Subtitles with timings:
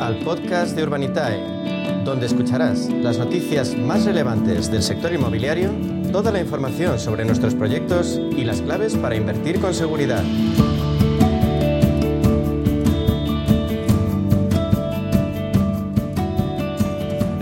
[0.00, 5.70] al podcast de Urbanitae, donde escucharás las noticias más relevantes del sector inmobiliario,
[6.10, 10.24] toda la información sobre nuestros proyectos y las claves para invertir con seguridad.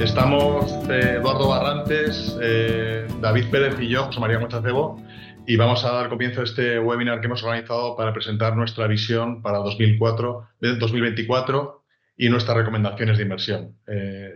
[0.01, 5.01] Estamos eh, Eduardo Barrantes, eh, David Pérez y yo, José María Mochacebo,
[5.47, 9.43] y vamos a dar comienzo a este webinar que hemos organizado para presentar nuestra visión
[9.43, 11.79] para 2004, 2024
[12.21, 13.77] y nuestras recomendaciones de inversión.
[13.87, 14.33] Eh,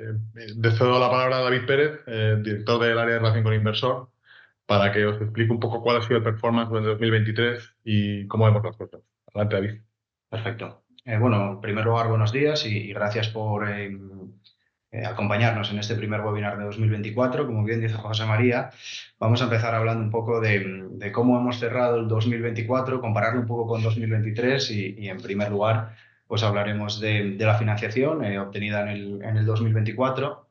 [0.79, 4.09] cedo la palabra a David Pérez, eh, director del área de relación con inversor,
[4.67, 8.45] para que os explique un poco cuál ha sido el performance durante 2023 y cómo
[8.45, 9.01] vemos las cosas.
[9.27, 9.81] Adelante, David.
[10.31, 10.85] Perfecto.
[11.05, 13.91] Eh, bueno, en primer lugar, buenos días y, gracias por eh,
[15.05, 17.47] acompañarnos en este primer webinar de 2024.
[17.47, 18.71] Como bien dice José María,
[19.19, 23.67] vamos a empezar hablando un poco de, cómo hemos cerrado el 2024, compararlo un poco
[23.67, 25.97] con 2023 y, y en primer lugar,
[26.33, 30.49] pues hablaremos de, de la financiación eh, obtenida en el, en el 2024.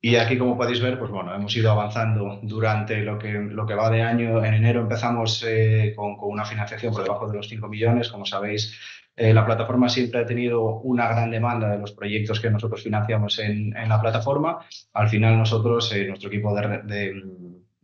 [0.00, 3.76] Y aquí, como podéis ver, pues bueno, hemos ido avanzando durante lo que, lo que
[3.76, 4.44] va de año.
[4.44, 8.08] En enero empezamos eh, con, con, una financiación por debajo de los 5 millones.
[8.08, 8.76] Como sabéis,
[9.14, 13.38] eh, la plataforma siempre ha tenido una gran demanda de los proyectos que nosotros financiamos
[13.38, 14.58] en, en la plataforma.
[14.92, 17.22] Al final, nosotros, eh, nuestro equipo de, de,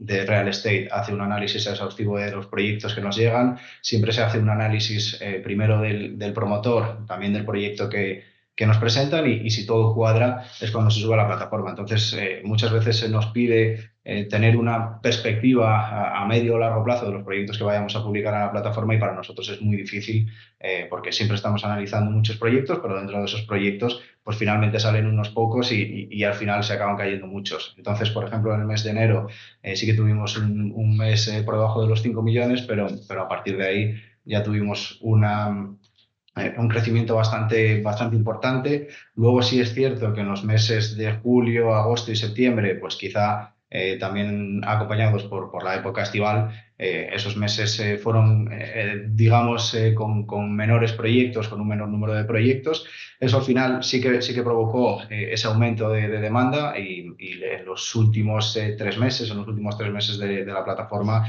[0.04, 3.58] de, real estate, hace un análisis exhaustivo de los proyectos que nos llegan.
[3.80, 8.66] Siempre se hace un análisis eh, primero del, del promotor, también del proyecto que que
[8.66, 11.70] nos presentan y, y, si todo cuadra es cuando se sube a la plataforma.
[11.70, 16.58] Entonces, eh, muchas veces se nos pide eh, tener una perspectiva a, a, medio o
[16.58, 19.48] largo plazo de los proyectos que vayamos a publicar en la plataforma y para nosotros
[19.48, 20.30] es muy difícil
[20.90, 25.30] porque siempre estamos analizando muchos proyectos, pero dentro de esos proyectos pues finalmente salen unos
[25.30, 27.74] pocos y, y, al final se acaban cayendo muchos.
[27.76, 29.28] Entonces, por ejemplo, en el mes de enero
[29.62, 32.88] eh, sí que tuvimos un, un mes eh, por debajo de los 5 millones, pero,
[33.08, 35.68] pero a partir de ahí ya tuvimos una
[36.36, 38.88] eh, un crecimiento bastante, bastante importante.
[39.16, 43.54] Luego sí es cierto que en los meses de julio, agosto y septiembre, pues quizá
[43.74, 48.50] eh, también acompañados por, por, la época estival, eh, esos meses eh, fueron,
[49.16, 52.86] digamos, con, con, menores proyectos, con un menor número de proyectos.
[53.18, 57.42] Eso al final sí que, sí que provocó ese aumento de, de demanda y, y,
[57.42, 61.24] en los últimos tres meses, en los últimos tres meses de, de la plataforma,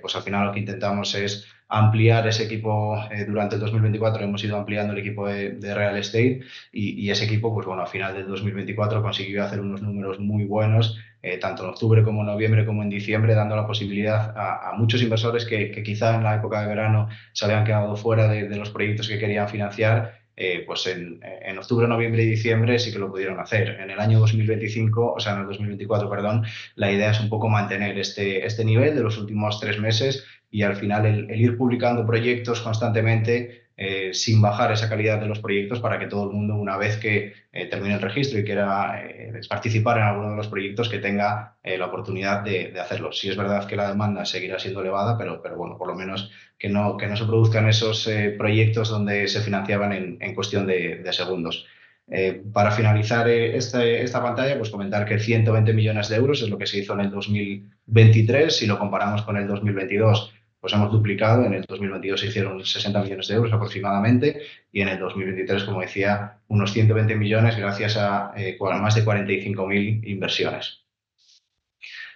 [0.00, 4.42] pues al final lo que intentamos es ampliar ese equipo eh, durante el 2024 hemos
[4.42, 6.40] ido ampliando el equipo de, de real estate
[6.72, 10.44] y, y, ese equipo pues bueno a final del 2024 consiguió hacer unos números muy
[10.44, 14.70] buenos eh, tanto en octubre como en noviembre como en diciembre dando la posibilidad a,
[14.70, 18.26] a muchos inversores que, que, quizá en la época de verano se habían quedado fuera
[18.26, 22.78] de, de los proyectos que querían financiar eh, pues en, en, octubre, noviembre y diciembre
[22.78, 23.78] sí que lo pudieron hacer.
[23.78, 27.50] En el año 2025, o sea, en el 2024, perdón, la idea es un poco
[27.50, 32.04] mantener este, este nivel de los últimos tres meses y al final el, ir publicando
[32.06, 36.54] proyectos constantemente eh, sin bajar esa calidad de los proyectos para que todo el mundo,
[36.54, 40.48] una vez que eh, termine el registro y quiera eh, participar en alguno de los
[40.48, 43.10] proyectos, que tenga la oportunidad de, hacerlo.
[43.10, 46.30] Sí es verdad que la demanda seguirá siendo elevada, pero, pero bueno, por lo menos
[46.58, 48.06] que no, que no se produzcan esos
[48.36, 51.66] proyectos donde se financiaban en, cuestión de, segundos.
[52.52, 56.78] Para finalizar esta pantalla, pues comentar que 120 millones de euros es lo que se
[56.78, 58.54] hizo en el 2023.
[58.54, 61.44] Si lo comparamos con el 2022, pues hemos duplicado.
[61.44, 65.80] En el 2022 se hicieron 60 millones de euros aproximadamente y en el 2023, como
[65.80, 70.84] decía, unos 120 millones gracias a eh, más de 45.000 inversiones.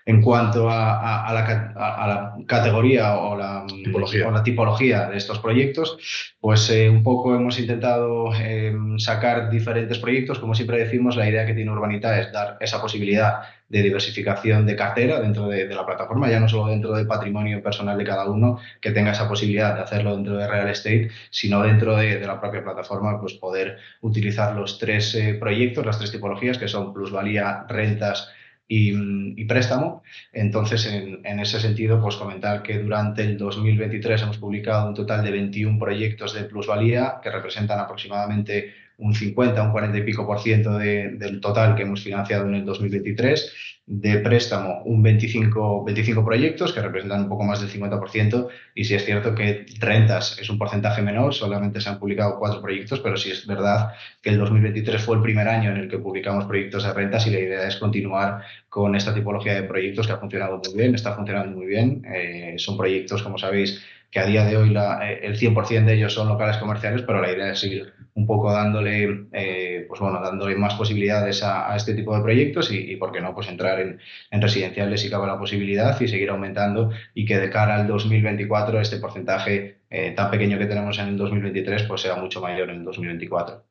[0.06, 4.28] En cuanto a, a, a, la, a, la, categoría o la tipología.
[4.28, 5.96] o la tipología de estos proyectos,
[6.38, 10.38] pues eh, un poco hemos intentado eh, sacar diferentes proyectos.
[10.38, 13.44] Como siempre decimos, la idea que tiene Urbanita es dar esa posibilidad
[13.74, 17.98] de diversificación de cartera dentro de, la plataforma, ya no solo dentro del patrimonio personal
[17.98, 21.96] de cada uno, que tenga esa posibilidad de hacerlo dentro de real estate, sino dentro
[21.96, 26.68] de, la propia plataforma, pues poder utilizar los tres eh, proyectos, las tres tipologías, que
[26.68, 28.28] son plusvalía, rentas,
[28.68, 28.94] y,
[29.36, 30.02] y, préstamo.
[30.32, 35.22] Entonces, en, en, ese sentido, pues comentar que durante el 2023 hemos publicado un total
[35.22, 40.40] de 21 proyectos de plusvalía que representan aproximadamente un 50, un 40 y pico por
[40.40, 43.52] ciento de, del total que hemos financiado en el 2023
[43.86, 48.94] de préstamo un 25, 25 proyectos que representan un poco más del 50% y si
[48.94, 53.18] es cierto que rentas es un porcentaje menor, solamente se han publicado cuatro proyectos, pero
[53.18, 53.92] sí es verdad
[54.22, 57.30] que el 2023 fue el primer año en el que publicamos proyectos de rentas y
[57.30, 61.14] la idea es continuar con esta tipología de proyectos que ha funcionado muy bien, está
[61.14, 62.02] funcionando muy bien.
[62.12, 65.94] Eh, son proyectos, como sabéis, que a día de hoy la, eh, el 100% de
[65.94, 70.20] ellos son locales comerciales, pero la idea es seguir un poco dándole, eh, pues bueno,
[70.20, 74.00] dándole más posibilidades a, este tipo de proyectos y, por qué no, pues entrar en,
[74.30, 78.98] residenciales si cabe la posibilidad y seguir aumentando y que de cara al 2024 este
[78.98, 82.84] porcentaje eh, tan pequeño que tenemos en el 2023 pues sea mucho mayor en el
[82.84, 83.64] 2024.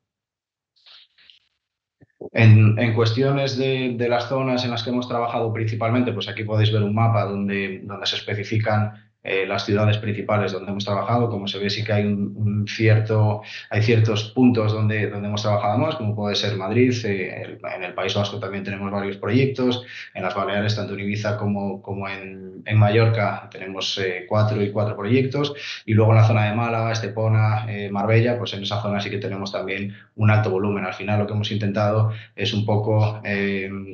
[2.31, 6.71] En, cuestiones de, de, las zonas en las que hemos trabajado principalmente, pues aquí podéis
[6.71, 11.29] ver un mapa donde, donde se especifican eh, las ciudades principales donde hemos trabajado.
[11.29, 15.77] Como se ve, sí que hay, un, cierto, hay ciertos puntos donde, donde hemos trabajado
[15.77, 16.93] más, como puede ser Madrid.
[17.05, 19.85] Eh, en el País Vasco también tenemos varios proyectos.
[20.13, 24.71] En las Baleares, tanto en Ibiza como, como en, en Mallorca, tenemos eh, cuatro y
[24.71, 25.53] cuatro proyectos.
[25.85, 29.19] Y luego en la zona de Málaga, Estepona, Marbella, pues en esa zona sí que
[29.19, 30.83] tenemos también un alto volumen.
[30.85, 33.21] Al final lo que hemos intentado es un poco,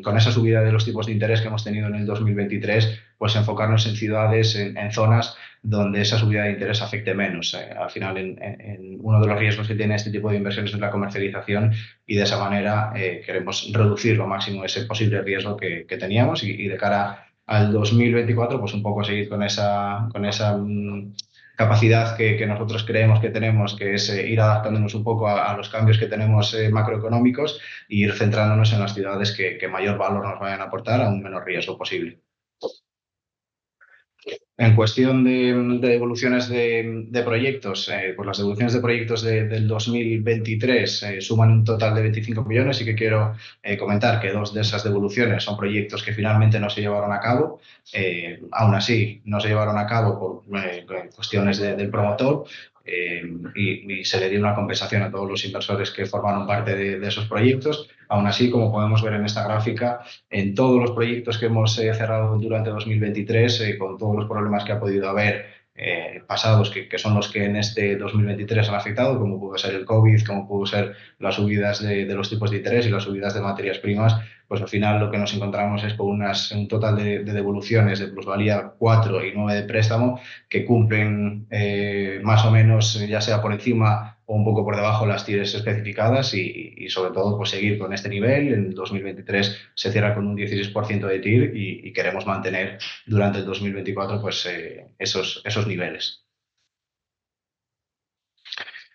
[0.03, 3.35] con esa subida de los tipos de interés que hemos tenido en el 2023, pues
[3.35, 7.53] enfocarnos en ciudades, en, zonas donde esa subida de interés afecte menos.
[7.53, 10.79] Eh, al final, en, uno de los riesgos que tiene este tipo de inversiones es
[10.79, 11.73] la comercialización
[12.07, 16.67] y de esa manera eh, queremos reducir lo máximo ese posible riesgo que, teníamos y,
[16.67, 21.13] de cara al 2024, pues un poco seguir con esa, con esa mm,
[21.57, 25.67] capacidad que, nosotros creemos que tenemos, que es eh, ir adaptándonos un poco a, los
[25.67, 30.39] cambios que tenemos macroeconómicos e ir centrándonos en las ciudades que, que mayor valor nos
[30.39, 32.21] vayan a aportar a un menor riesgo posible.
[34.61, 41.21] En cuestión de, devoluciones de, proyectos, eh, pues las devoluciones de proyectos del 2023 eh,
[41.21, 44.83] suman un total de 25 millones y que quiero eh, comentar que dos de esas
[44.83, 47.61] devoluciones son proyectos que finalmente no se llevaron a cabo.
[48.51, 52.45] aún así, no se llevaron a cabo por cuestiones del promotor,
[52.91, 53.21] eh,
[53.55, 57.25] y, se le dio una compensación a todos los inversores que formaron parte de, esos
[57.25, 57.89] proyectos.
[58.09, 61.93] Aún así, como podemos ver en esta gráfica, en todos los proyectos que hemos eh,
[61.93, 65.59] cerrado durante 2023, eh, con todos los problemas que ha podido haber
[66.27, 70.25] pasados, que, son los que en este 2023 han afectado, como pudo ser el COVID,
[70.25, 73.77] como pudo ser las subidas de, los tipos de interés y las subidas de materias
[73.77, 74.17] primas,
[74.49, 78.73] pues al final lo que nos encontramos es con un total de, devoluciones de plusvalía
[78.77, 80.19] 4 y 9 de préstamo
[80.49, 85.25] que cumplen eh, más o menos ya sea por encima un poco por debajo las
[85.25, 88.53] tires especificadas y, sobre todo pues seguir con este nivel.
[88.53, 94.21] En 2023 se cierra con un 16% de TIR y, queremos mantener durante el 2024
[94.21, 96.23] pues eh, esos, esos niveles.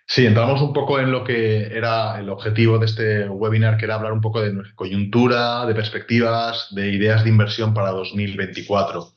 [0.06, 3.96] Sí, entramos un poco en lo que era el objetivo de este webinar, que era
[3.96, 9.12] hablar un poco de coyuntura, de perspectivas, de ideas de inversión para 2024.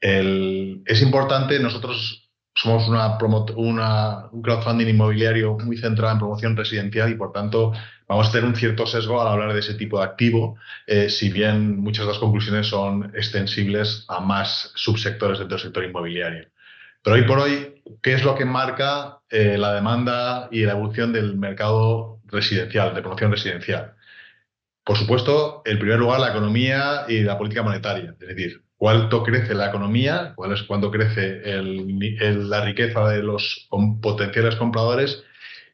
[0.00, 2.27] es importante, nosotros
[2.60, 3.18] somos una,
[4.32, 7.72] un crowdfunding inmobiliario muy centrado en promoción residencial y por tanto
[8.08, 10.56] vamos a tener un cierto sesgo al hablar de ese tipo de activo,
[10.86, 16.48] eh, si bien muchas de las conclusiones son extensibles a más subsectores del sector inmobiliario.
[17.04, 21.12] Pero hoy por hoy, ¿qué es lo que marca eh, la demanda y la evolución
[21.12, 23.94] del mercado residencial, de promoción residencial?
[24.82, 28.16] Por supuesto, en primer lugar, la economía y la política monetaria.
[28.18, 33.68] Es decir, cuánto crece la economía, cuál cuánto crece la riqueza de los
[34.00, 35.24] potenciales compradores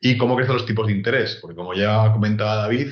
[0.01, 1.39] y cómo crecen los tipos de interés.
[1.41, 2.89] Porque como ya comentaba David,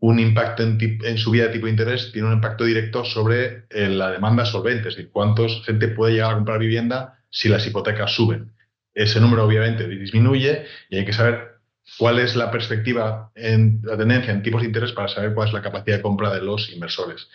[0.00, 4.12] un impacto en, subida de tipo de interés tiene un impacto directo sobre eh, la
[4.12, 8.52] demanda solvente, es decir, cuánta gente puede llegar a comprar vivienda si las hipotecas suben.
[8.94, 11.58] Ese número obviamente disminuye y hay que saber
[11.98, 15.54] cuál es la perspectiva, en la tendencia en tipos de interés para saber cuál es
[15.54, 17.28] la capacidad de compra de los inversores.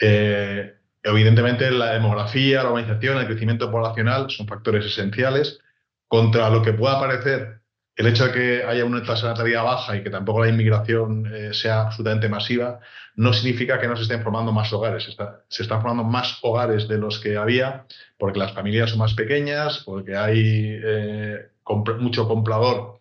[0.00, 5.60] Eh, evidentemente la demografía, la urbanización, el crecimiento poblacional son factores esenciales
[6.08, 7.60] contra lo que pueda parecer
[8.00, 11.30] el hecho de que haya una tasa de natalidad baja y que tampoco la inmigración
[11.34, 12.80] eh, sea absolutamente masiva,
[13.14, 15.04] no significa que no se estén formando más hogares.
[15.48, 17.84] se están formando más hogares de los que había
[18.18, 21.50] porque las familias son más pequeñas, porque hay eh,
[21.98, 23.00] mucho comprador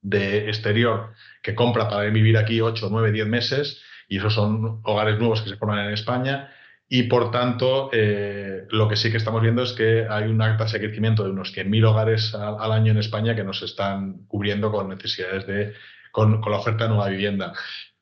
[0.00, 1.12] de exterior
[1.42, 5.50] que compra para vivir aquí 8, 9, 10 meses y esos son hogares nuevos que
[5.50, 6.52] se forman en España
[6.92, 10.64] y por tanto, eh, lo que sí que estamos viendo es que hay un alta
[10.64, 14.88] de crecimiento de unos 100.000 hogares al, año en España que nos están cubriendo con
[14.88, 15.74] necesidades de,
[16.10, 17.52] con, la oferta de nueva vivienda.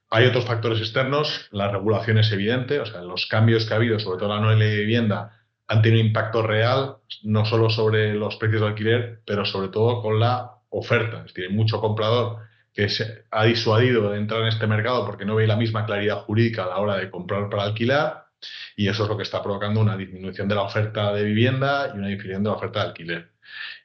[0.08, 3.98] Hay otros factores externos, la regulación es evidente, o sea, los cambios que ha habido,
[3.98, 8.14] sobre todo la nueva ley de vivienda, han tenido un impacto real, no solo sobre
[8.14, 11.18] los precios de alquiler, pero sobre todo con la oferta.
[11.18, 12.38] Es decir, hay mucho comprador
[12.72, 16.22] que se ha disuadido de entrar en este mercado porque no ve la misma claridad
[16.22, 18.27] jurídica a la hora de comprar para alquilar
[18.76, 21.98] y eso es lo que está provocando una disminución de la oferta de vivienda y
[21.98, 23.32] una disminución de la oferta de alquiler.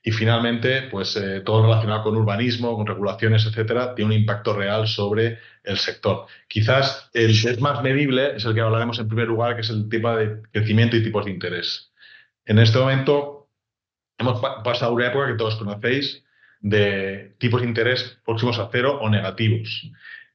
[0.03, 4.88] Y finalmente, pues eh, todo relacionado con urbanismo, con regulaciones, etcétera, tiene un impacto real
[4.88, 6.27] sobre el sector.
[6.48, 9.69] Quizás el que es más medible es el que hablaremos en primer lugar, que es
[9.69, 11.91] el tema de crecimiento y tipos de interés.
[12.45, 13.50] En este momento
[14.17, 16.24] hemos pasado una época que todos conocéis
[16.60, 19.89] de tipos de interés próximos a cero o negativos.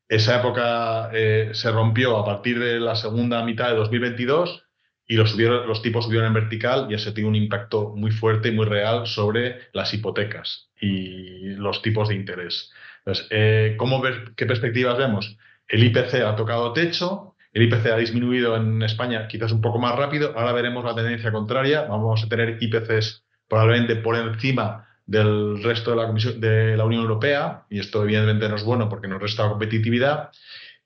[0.09, 4.65] Esa época eh, se rompió a partir de la segunda mitad de 2022
[5.07, 5.37] y los,
[5.83, 9.69] tipos subieron en vertical y eso tiene un impacto muy fuerte y muy real sobre
[9.73, 12.71] las hipotecas y los tipos de interés.
[12.99, 14.03] Entonces, eh, ¿cómo
[14.37, 15.37] ¿qué perspectivas vemos?
[15.67, 19.95] El IPC ha tocado techo, el IPC ha disminuido en España quizás un poco más
[19.97, 25.91] rápido, ahora veremos la tendencia contraria, vamos a tener IPCs probablemente por encima del resto
[25.91, 29.21] de la, Comisión, de la Unión Europea, y esto evidentemente no es bueno porque nos
[29.21, 30.31] resta competitividad,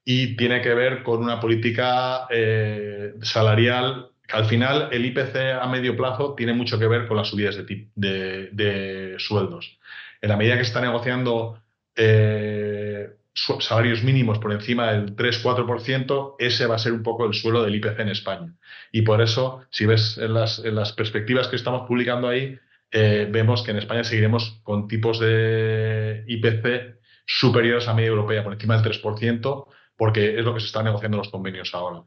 [0.04, 5.66] y tiene que ver con una política eh, salarial que al final el IPC a
[5.66, 9.78] medio plazo tiene mucho que ver con las subidas de, sueldos.
[10.20, 11.60] En la medida que está negociando
[11.96, 17.64] eh, salarios mínimos por encima del 3-4%, ese va a ser un poco el suelo
[17.64, 18.54] del IPC en España.
[18.92, 22.56] Y por eso, si ves en las perspectivas que estamos publicando ahí,
[22.92, 28.52] eh, vemos que en España seguiremos con tipos de IPC superiores a media europea, por
[28.52, 32.04] encima del 3%, porque es lo que se está negociando los convenios ahora.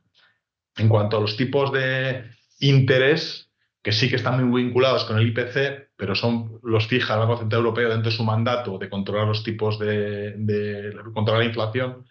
[0.78, 2.26] En cuanto a los tipos de
[2.60, 3.50] interés,
[3.82, 7.38] que sí que están muy vinculados con el IPC, pero son los fija el Banco
[7.38, 12.06] Central Europeo dentro de su mandato de controlar los tipos de, de controlar la inflación,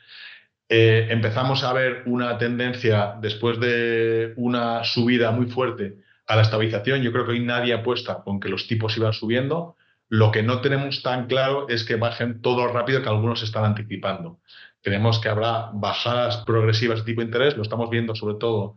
[0.68, 7.02] eh, empezamos a ver una tendencia después de una subida muy fuerte a la estabilización.
[7.02, 9.76] Yo creo que hoy nadie apuesta con que los tipos iban subiendo.
[10.08, 14.40] Lo que no tenemos tan claro es que bajen todo rápido que algunos están anticipando.
[14.82, 18.76] Creemos que habrá bajadas progresivas de tipo de interés, lo estamos viendo sobre todo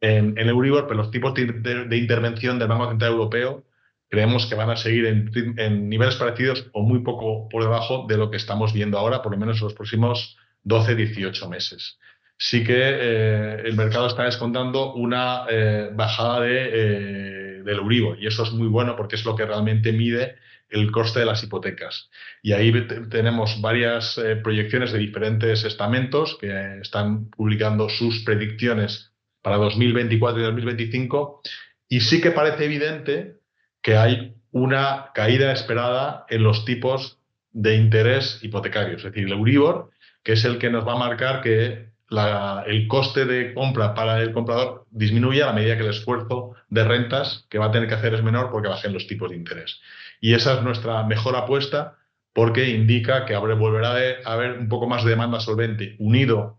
[0.00, 3.64] en, en Euribor, pero los tipos de, intervención del Banco Central Europeo
[4.08, 8.16] creemos que van a seguir en, en, niveles parecidos o muy poco por debajo de
[8.16, 11.98] lo que estamos viendo ahora, por lo menos en los próximos 12, 18 meses
[12.36, 18.26] sí que eh, el mercado está descontando una eh, bajada de, eh, del Euribor y
[18.26, 20.36] eso es muy bueno porque es lo que realmente mide
[20.68, 22.10] el coste de las hipotecas.
[22.42, 22.72] Y ahí
[23.08, 31.42] tenemos varias proyecciones de diferentes estamentos que están publicando sus predicciones para 2024 y 2025
[31.88, 33.36] y sí que parece evidente
[33.82, 37.20] que hay una caída esperada en los tipos
[37.52, 39.90] de interés hipotecarios, es decir, el Euribor,
[40.24, 44.32] que es el que nos va a marcar que el coste de compra para el
[44.32, 47.94] comprador disminuye a la medida que el esfuerzo de rentas que va a tener que
[47.94, 49.80] hacer es menor porque bajen los tipos de interés.
[50.20, 51.96] Y esa es nuestra mejor apuesta
[52.32, 53.94] porque indica que volverá
[54.24, 56.58] a haber un poco más de demanda solvente unido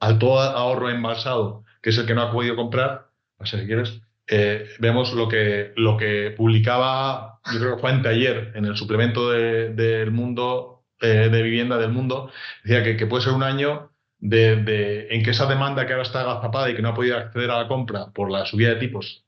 [0.00, 3.08] al todo ahorro embalsado, que es el que no ha podido comprar.
[3.38, 4.00] No sé si quieres.
[4.26, 10.10] Eh, vemos lo que, lo que publicaba, yo creo que ayer en el suplemento del
[10.10, 12.30] mundo, eh, de vivienda del mundo,
[12.62, 13.93] decía que, que puede ser un año
[14.24, 17.50] de, en que esa demanda que ahora está agazapada y que no ha podido acceder
[17.50, 19.24] a la compra por la subida de tipos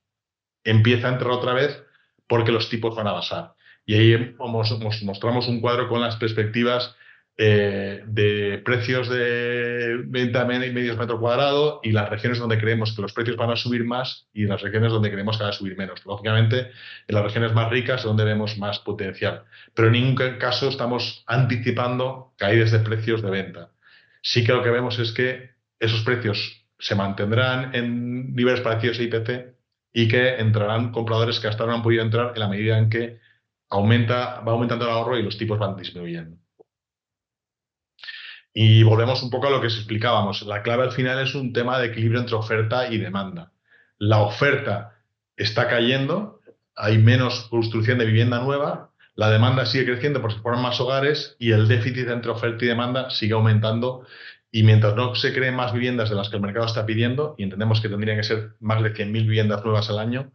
[0.65, 1.83] empieza a entrar otra vez
[2.27, 3.53] porque los tipos van a bajar.
[3.85, 6.97] Y ahí mostramos un cuadro con las perspectivas
[7.37, 13.03] eh, de precios de venta y medios metro cuadrado y las regiones donde creemos que
[13.03, 15.77] los precios van a subir más y las regiones donde creemos que van a subir
[15.77, 16.05] menos.
[16.07, 16.71] Lógicamente,
[17.07, 19.45] en las regiones más ricas es donde vemos más potencial.
[19.75, 23.71] Pero en ningún caso estamos anticipando caídas de precios de venta
[24.27, 29.03] sí que lo que vemos es que esos precios se mantendrán en niveles parecidos a
[29.05, 29.55] IPC
[29.93, 32.91] y que entrarán compradores que hasta ahora no han podido entrar en la medida en
[32.91, 33.21] que
[33.71, 36.39] aumenta, va aumentando el ahorro y los tipos van disminuyendo.
[38.53, 40.43] Y volvemos un poco a lo que explicábamos.
[40.43, 43.53] La clave al final es un tema de equilibrio entre oferta y demanda.
[43.97, 45.05] La oferta
[45.37, 46.41] está cayendo,
[46.75, 48.86] hay menos construcción de vivienda nueva,
[49.17, 52.69] la demanda sigue creciendo porque se forman más hogares y el déficit entre oferta y
[52.69, 54.07] demanda sigue aumentando.
[54.53, 57.43] Y mientras no se creen más viviendas de las que el mercado está pidiendo, y
[57.43, 60.33] entendemos que tendrían que ser más de 100.000 viviendas nuevas al año,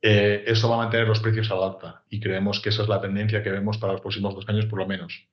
[0.00, 2.04] eh, eso va a mantener los precios al alta.
[2.08, 4.78] Y creemos que esa es la tendencia que vemos para los próximos dos años, por
[4.78, 5.26] lo menos.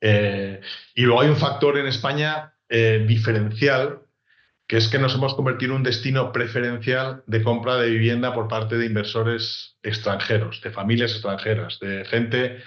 [0.00, 0.60] Eh,
[0.94, 4.00] y luego hay un factor en España eh, diferencial
[4.70, 8.46] que es que nos hemos convertido en un destino preferencial de compra de vivienda por
[8.46, 12.62] parte de inversores extranjeros, de familias extranjeras, de gente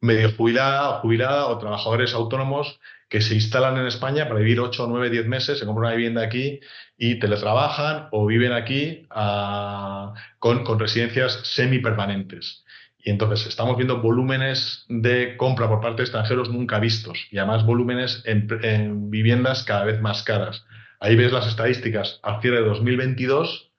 [0.00, 4.86] medio jubilada o jubilada o trabajadores autónomos que se instalan en España para vivir 8,
[4.88, 6.60] 9, 10 meses, se compran una vivienda aquí
[6.96, 12.64] y teletrabajan o viven aquí ah, con, con residencias semipermanentes.
[13.00, 17.66] Y entonces estamos viendo volúmenes de compra por parte de extranjeros nunca vistos y además
[17.66, 20.64] volúmenes en viviendas cada vez más caras.
[21.00, 23.70] Ahí ves las estadísticas al cierre de 2022,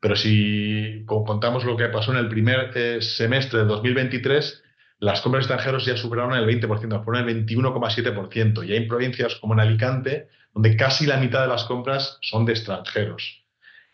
[0.00, 4.62] pero si contamos lo que pasó en el primer eh, semestre de 2023,
[4.98, 8.66] las compras extranjeros ya superaron el 20%, fueron el 21,7%.
[8.66, 12.52] Y hay provincias como en Alicante, donde casi la mitad de las compras son de
[12.52, 13.44] extranjeros.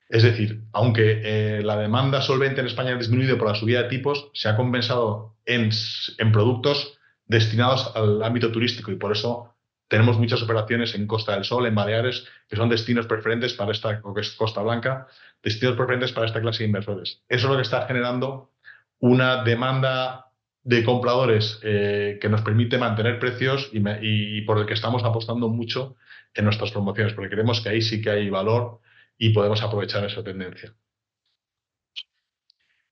[0.09, 3.89] Es decir, aunque eh, la demanda solvente en España ha disminuido por la subida de
[3.89, 5.71] tipos, se ha compensado en,
[6.19, 9.55] en productos destinados al ámbito turístico y por eso
[9.91, 14.01] tenemos muchas operaciones en Costa del Sol, en Baleares, que son destinos preferentes para esta,
[14.05, 15.09] o que es Costa Blanca,
[15.43, 17.25] destinos preferentes para esta clase de inversores.
[17.29, 18.53] Eso es lo que está generando
[19.01, 20.27] una demanda
[20.63, 25.97] de compradores eh, que nos permite mantener precios y, por el que estamos apostando mucho
[26.35, 28.79] en nuestras promociones, porque creemos que ahí sí que hay valor
[29.19, 30.73] y podemos aprovechar esa tendencia.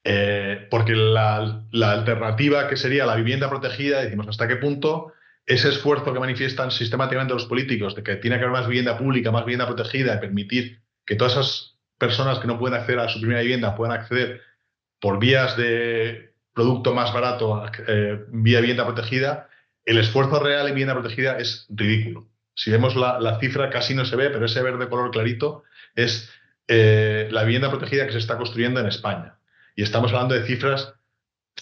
[0.03, 5.13] Eh, porque la, la, alternativa que sería la vivienda protegida, decimos hasta qué punto
[5.49, 9.33] ese esfuerzo que manifiestan sistemáticamente los políticos de que tiene que haber más vivienda pública,
[9.33, 13.19] más vivienda protegida y permitir que todas esas personas que no pueden acceder a su
[13.19, 14.43] primera vivienda puedan acceder
[15.01, 19.49] por vías de producto más barato eh, vía vivienda protegida,
[19.87, 22.29] el esfuerzo real en vivienda protegida es ridículo.
[22.55, 25.63] Si vemos la, cifra, casi no se ve, pero ese verde color clarito
[25.95, 26.31] es
[26.67, 29.39] eh, la vivienda protegida que se está construyendo en España.
[29.77, 30.93] Y estamos hablando de cifras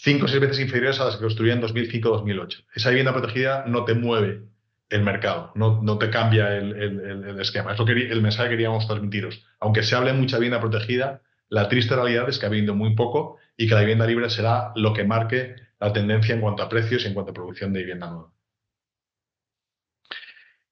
[0.01, 2.65] cinco o seis veces inferiores a las que construía en 2005-2008.
[2.75, 4.43] Esa vivienda protegida no te mueve
[4.89, 7.73] el mercado, no, no te cambia el, esquema.
[7.73, 9.45] Es lo que el mensaje que queríamos transmitiros.
[9.59, 13.39] Aunque se hable mucha vivienda protegida, la triste realidad es que ha habido muy poco
[13.57, 17.05] y que la vivienda libre será lo que marque la tendencia en cuanto a precios
[17.05, 18.33] y en cuanto a producción de vivienda nueva.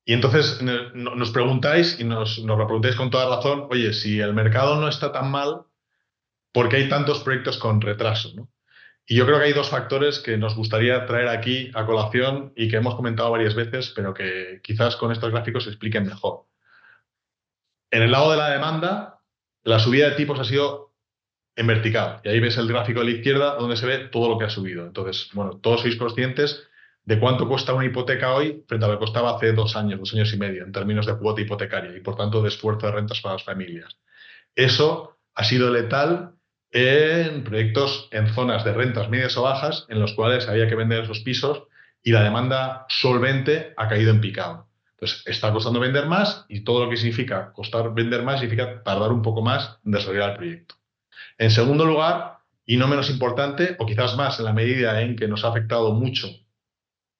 [0.06, 4.78] Y entonces nos preguntáis, y nos, lo preguntáis con toda razón, oye, si el mercado
[4.78, 5.62] no está tan mal,
[6.52, 8.34] ¿por qué hay tantos proyectos con retraso?
[9.06, 12.68] Y yo creo que hay dos factores que nos gustaría traer aquí a colación y
[12.68, 16.46] que hemos comentado varias veces, pero que quizás con estos gráficos se expliquen mejor.
[17.90, 19.20] En el lado de la demanda,
[19.62, 20.94] la subida de tipos ha sido
[21.56, 22.20] en vertical.
[22.24, 24.50] Y ahí ves el gráfico de la izquierda donde se ve todo lo que ha
[24.50, 24.86] subido.
[24.86, 26.66] Entonces, bueno, todos sois conscientes
[27.04, 30.14] de cuánto cuesta una hipoteca hoy frente a lo que costaba hace dos años, dos
[30.14, 33.20] años y medio, en términos de cuota hipotecaria y, por tanto, de esfuerzo de rentas
[33.20, 33.98] para las familias.
[34.54, 36.34] Eso ha sido letal
[36.74, 41.04] en proyectos en zonas de rentas medias o bajas en los cuales había que vender
[41.04, 41.62] esos pisos
[42.02, 44.68] y la demanda solvente ha caído en picado.
[44.90, 49.12] Entonces, está costando vender más y todo lo que significa costar vender más significa tardar
[49.12, 50.74] un poco más en desarrollar el proyecto.
[51.38, 55.28] En segundo lugar, y no menos importante, o quizás más en la medida en que
[55.28, 56.28] nos ha afectado mucho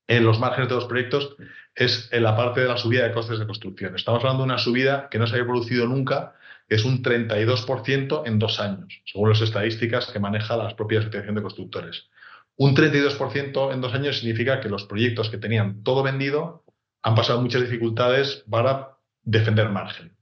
[0.09, 1.37] en los márgenes de los proyectos,
[1.77, 3.95] es en la parte de la subida de costes de construcción.
[3.95, 6.35] Estamos hablando de una subida que no se había producido nunca,
[6.69, 11.43] es un 32% en dos años, según las estadísticas que maneja la propia Asociación de
[11.43, 12.09] Constructores.
[12.57, 16.65] Un 32% en dos años significa que los proyectos que tenían todo vendido
[17.03, 20.17] han pasado muchas dificultades para defender margen.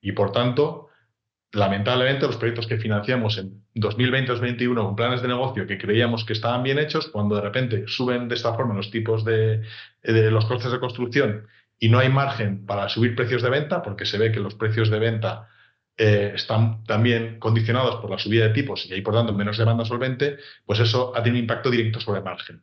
[0.00, 0.88] Y por tanto,
[1.52, 6.62] lamentablemente, los proyectos que financiamos en 2020-2021 con planes de negocio que creíamos que estaban
[6.62, 9.62] bien hechos, cuando de repente suben de esta forma los tipos de,
[10.02, 11.46] los costes de construcción
[11.78, 14.90] y no hay margen para subir precios de venta, porque se ve que los precios
[14.90, 15.48] de venta
[16.00, 19.84] eh, están también condicionados por la subida de tipos y hay, por tanto, menos demanda
[19.84, 22.62] solvente, pues eso ha tenido un impacto directo sobre el margen.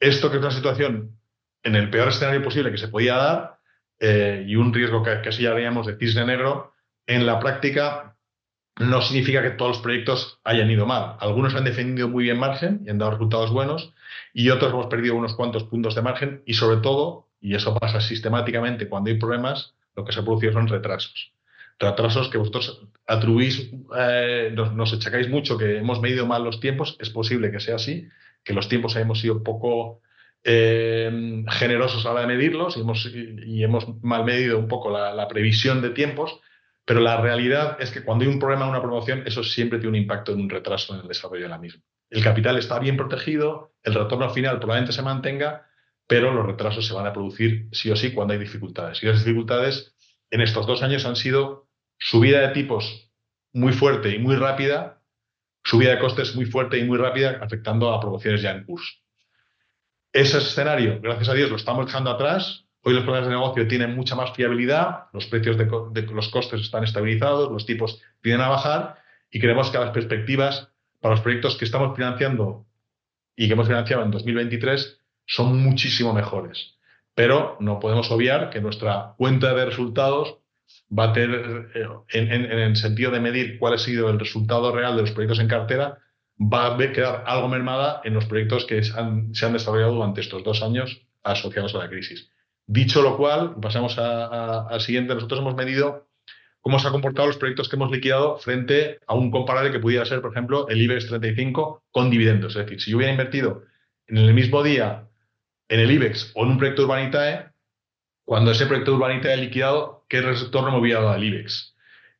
[0.00, 1.18] Esto que es una situación
[1.62, 3.58] en el peor escenario posible que se podía dar
[4.00, 6.72] eh, y un riesgo que, que así llamaríamos de cisne negro,
[7.06, 8.16] en la práctica
[8.78, 11.16] no significa que todos los proyectos hayan ido mal.
[11.20, 13.92] Algunos han defendido muy bien margen y han dado resultados buenos
[14.32, 18.00] y otros hemos perdido unos cuantos puntos de margen y sobre todo, y eso pasa
[18.00, 21.35] sistemáticamente cuando hay problemas, lo que se ha producido son retrasos.
[21.78, 27.10] Retrasos que vosotros atribuís, eh, nos, nos, mucho que hemos medido mal los tiempos, es
[27.10, 28.08] posible que sea así,
[28.42, 30.00] que los tiempos hayamos sido poco
[30.48, 34.90] eh, generosos a la hora de medirlos y hemos, y hemos mal medido un poco
[34.90, 36.40] la, previsión de tiempos,
[36.84, 39.98] pero la realidad es que cuando hay un problema en una promoción, eso siempre tiene
[39.98, 41.82] un impacto en un retraso en el desarrollo de la misma.
[42.10, 45.66] El capital está bien protegido, el retorno final probablemente se mantenga,
[46.06, 49.02] pero los retrasos se van a producir sí o sí cuando hay dificultades.
[49.02, 49.96] Y las dificultades
[50.30, 51.65] en estos dos años han sido
[51.98, 53.10] subida de tipos
[53.52, 55.02] muy fuerte y muy rápida,
[55.64, 58.92] subida de costes muy fuerte y muy rápida, afectando a promociones ya en curso.
[60.12, 62.64] Ese escenario, gracias a Dios, lo estamos dejando atrás.
[62.82, 66.84] Hoy los planes de negocio tienen mucha más fiabilidad, los precios de, los costes están
[66.84, 68.98] estabilizados, los tipos vienen a bajar
[69.30, 72.66] y creemos que las perspectivas para los proyectos que estamos financiando
[73.34, 76.78] y que hemos financiado en 2023 son muchísimo mejores.
[77.14, 80.38] Pero no podemos obviar que nuestra cuenta de resultados
[80.96, 84.96] va a tener, eh, en, el sentido de medir cuál ha sido el resultado real
[84.96, 85.98] de los proyectos en cartera,
[86.40, 90.62] va a quedar algo mermada en los proyectos que se han, desarrollado durante estos dos
[90.62, 92.30] años asociados a la crisis.
[92.66, 95.14] Dicho lo cual, pasamos al siguiente.
[95.14, 96.08] Nosotros hemos medido
[96.60, 100.04] cómo se han comportado los proyectos que hemos liquidado frente a un comparable que pudiera
[100.04, 102.56] ser, por ejemplo, el IBEX 35 con dividendos.
[102.56, 103.62] Es decir, si yo hubiera invertido
[104.08, 105.06] en el mismo día
[105.68, 107.46] en el IBEX o en un proyecto Urbanitae,
[108.24, 111.76] cuando ese proyecto Urbanitae liquidado, ¿qué retorno me hubiera dado al IBEX?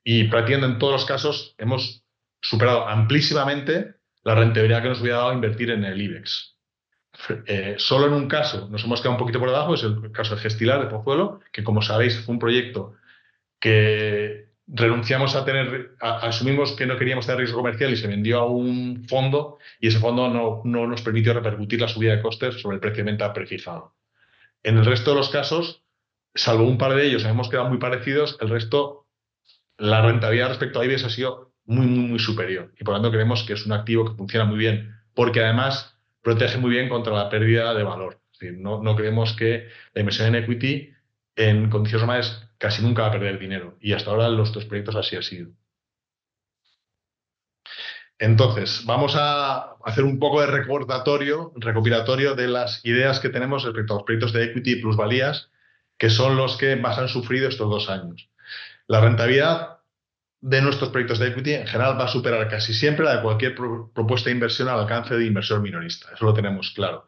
[0.08, 2.04] y prácticamente en todos los casos hemos
[2.40, 6.54] superado amplísimamente la rentabilidad que nos hubiera dado invertir en el IBEX.
[7.46, 10.36] Eh, solo en un caso nos hemos quedado un poquito por debajo, es el caso
[10.36, 12.94] de Gestilar de Pozuelo, que como sabéis fue un proyecto
[13.58, 18.46] que renunciamos a tener, asumimos que no queríamos tener riesgo comercial y se vendió a
[18.46, 22.76] un fondo y ese fondo no, no nos permitió repercutir la subida de costes sobre
[22.76, 23.96] el precio de venta prefijado.
[24.62, 25.82] En el resto de los casos,
[26.36, 29.06] salvo un par de ellos, hemos quedado muy parecidos, el resto,
[29.78, 32.72] la rentabilidad respecto a IBEX ha sido muy, muy, muy superior.
[32.78, 35.98] Y por lo tanto creemos que es un activo que funciona muy bien, porque además
[36.22, 38.20] protege muy bien contra la pérdida de valor.
[38.40, 40.92] No creemos que la inversión en equity
[41.36, 43.76] en condiciones normales casi nunca va a perder dinero.
[43.80, 45.50] Y hasta ahora los dos proyectos así ha sido.
[48.18, 53.92] Entonces, vamos a hacer un poco de recordatorio, recopilatorio de las ideas que tenemos respecto
[53.92, 55.50] a los proyectos de equity y plusvalías,
[55.98, 58.28] que son los que más han sufrido estos dos años.
[58.86, 59.78] La rentabilidad
[60.40, 63.54] de nuestros proyectos de equity en general va a superar casi siempre la de cualquier
[63.54, 66.08] propuesta de inversión al alcance de inversor minorista.
[66.14, 67.06] Eso lo tenemos claro.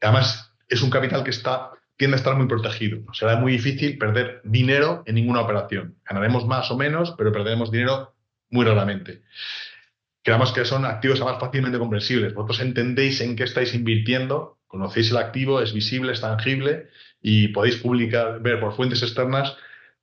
[0.00, 1.32] Además, es un capital que
[1.96, 3.00] tiende a estar muy protegido.
[3.12, 5.96] Será muy difícil perder dinero en ninguna operación.
[6.04, 8.14] Ganaremos más o menos, pero perderemos dinero
[8.50, 9.22] muy raramente.
[10.22, 12.34] Creamos que son activos más fácilmente comprensibles.
[12.34, 16.88] Vosotros entendéis en qué estáis invirtiendo, conocéis el activo, es visible, es tangible
[17.28, 19.56] y podéis publicar, ver por fuentes externas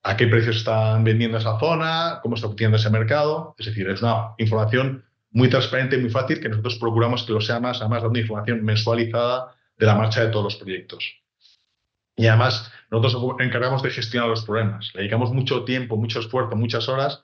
[0.04, 3.56] a qué precios están vendiendo esa zona, cómo está funcionando ese mercado.
[3.58, 7.40] Es decir, es una información muy transparente y muy fácil que nosotros procuramos que lo
[7.40, 11.14] sea más, además dando información mensualizada de la marcha de todos los proyectos.
[12.18, 14.92] Y además, nosotros nos encargamos de gestionar los problemas.
[14.94, 17.24] Le dedicamos mucho tiempo, mucho esfuerzo, muchas horas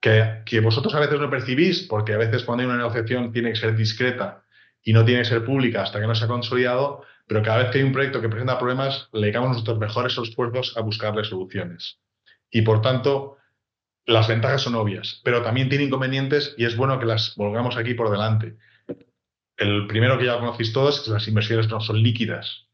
[0.00, 3.56] que, vosotros a veces no percibís, porque a veces cuando hay una negociación tiene que
[3.56, 4.42] ser discreta
[4.82, 7.70] y no tiene que ser pública hasta que no se ha consolidado, pero cada vez
[7.70, 12.00] que hay un proyecto que presenta problemas, le dedicamos nuestros mejores esfuerzos a buscarle soluciones.
[12.50, 13.36] Y por tanto,
[14.06, 17.92] las ventajas son obvias, pero también tiene inconvenientes y es bueno que las volvamos aquí
[17.92, 18.56] por delante.
[19.58, 22.68] El primero que ya conocéis todos es que las inversiones no son líquidas.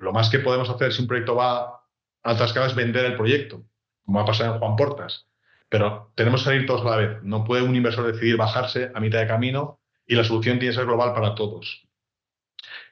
[0.00, 1.80] Lo más que podemos hacer si un proyecto va a
[2.22, 3.62] altas es vender el proyecto,
[4.06, 5.26] como va a pasar en Juan Portas.
[5.68, 7.22] Pero tenemos que salir todos a la vez.
[7.22, 10.76] No puede un inversor decidir bajarse a mitad de camino y la solución tiene que
[10.78, 11.83] ser global para todos.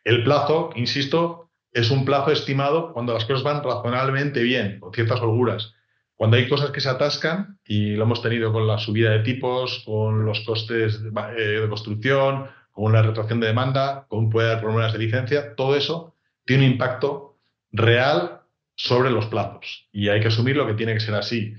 [0.05, 5.21] El plazo, insisto, es un plazo estimado cuando las cosas van razonablemente bien, con ciertas
[5.21, 5.75] holguras.
[6.15, 9.83] Cuando hay cosas que se atascan, y lo hemos tenido con la subida de tipos,
[9.85, 14.93] con los costes de, eh, construcción, con la retracción de demanda, con puede haber problemas
[14.93, 17.38] de licencia, todo eso tiene un impacto
[17.71, 18.43] real
[18.75, 19.88] sobre los plazos.
[19.93, 21.55] Y hay que asumir lo que tiene que ser así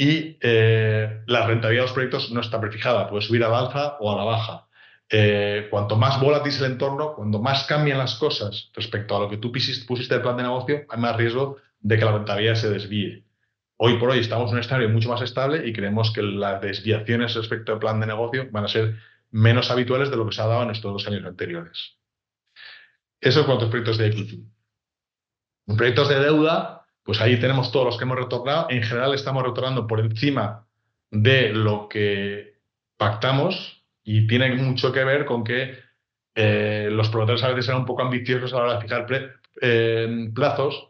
[0.00, 3.98] y eh, la rentabilidad de los proyectos no está prefijada, puede subir a la alza
[4.00, 4.66] o a la baja.
[5.12, 9.28] Eh, cuanto más volátil es el entorno, cuando más cambian las cosas respecto a lo
[9.28, 12.70] que tú pusiste, el plan de negocio, hay más riesgo de que la rentabilidad se
[12.70, 13.24] desvíe.
[13.76, 17.34] Hoy por hoy estamos en un escenario mucho más estable y creemos que las desviaciones
[17.34, 18.98] respecto al plan de negocio van a ser
[19.30, 21.96] menos habituales de lo que se ha dado en estos dos años anteriores.
[23.20, 24.44] Eso en cuanto a proyectos de equity.
[25.66, 28.66] En proyectos de deuda, pues ahí tenemos todos los que hemos retornado.
[28.70, 30.66] En general estamos retornando por encima
[31.10, 32.60] de lo que
[32.96, 35.78] pactamos y tiene mucho que ver con que
[36.34, 39.06] eh, los promotores a veces eran un poco ambiciosos a la hora de fijar
[40.34, 40.88] plazos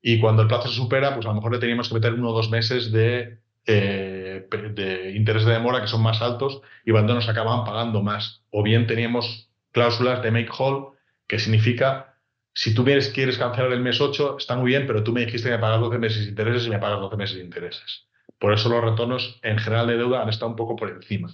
[0.00, 2.30] y cuando el plazo se supera, pues a lo mejor le teníamos que meter uno
[2.30, 7.14] o dos meses de, eh, de interés de demora que son más altos y cuando
[7.14, 8.42] nos acababan pagando más.
[8.50, 10.96] O bien teníamos cláusulas de make whole,
[11.26, 12.12] que significa
[12.54, 15.48] si tú quieres, quieres cancelar el mes 8, está muy bien, pero tú me dijiste
[15.48, 18.06] que me pagas 12 meses de intereses y me pagas 12 meses de intereses.
[18.38, 21.30] Por eso los retornos en general de deuda han estado un poco por encima.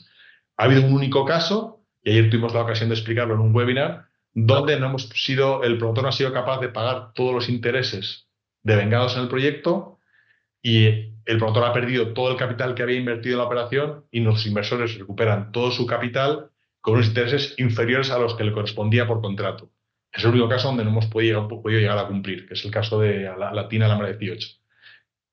[0.58, 4.08] Ha habido un único caso, y ayer tuvimos la ocasión de explicarlo en un webinar,
[4.34, 8.28] donde no hemos sido, el promotor no ha sido capaz de pagar todos los intereses
[8.62, 9.98] devengados en el proyecto
[10.62, 14.20] y el promotor ha perdido todo el capital que había invertido en la operación y
[14.20, 19.06] los inversores recuperan todo su capital con unos intereses inferiores a los que le correspondía
[19.06, 19.70] por contrato.
[20.12, 22.98] Es el único caso donde no hemos podido, llegar a cumplir, que es el caso
[22.98, 24.48] de la Latina Lambra 18.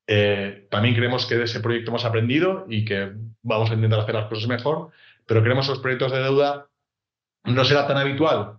[0.08, 3.12] Eh, también creemos que de ese proyecto hemos aprendido y que
[3.42, 4.90] vamos a intentar hacer las cosas mejor,
[5.26, 6.68] pero creemos que los proyectos de deuda
[7.44, 8.58] no será tan habitual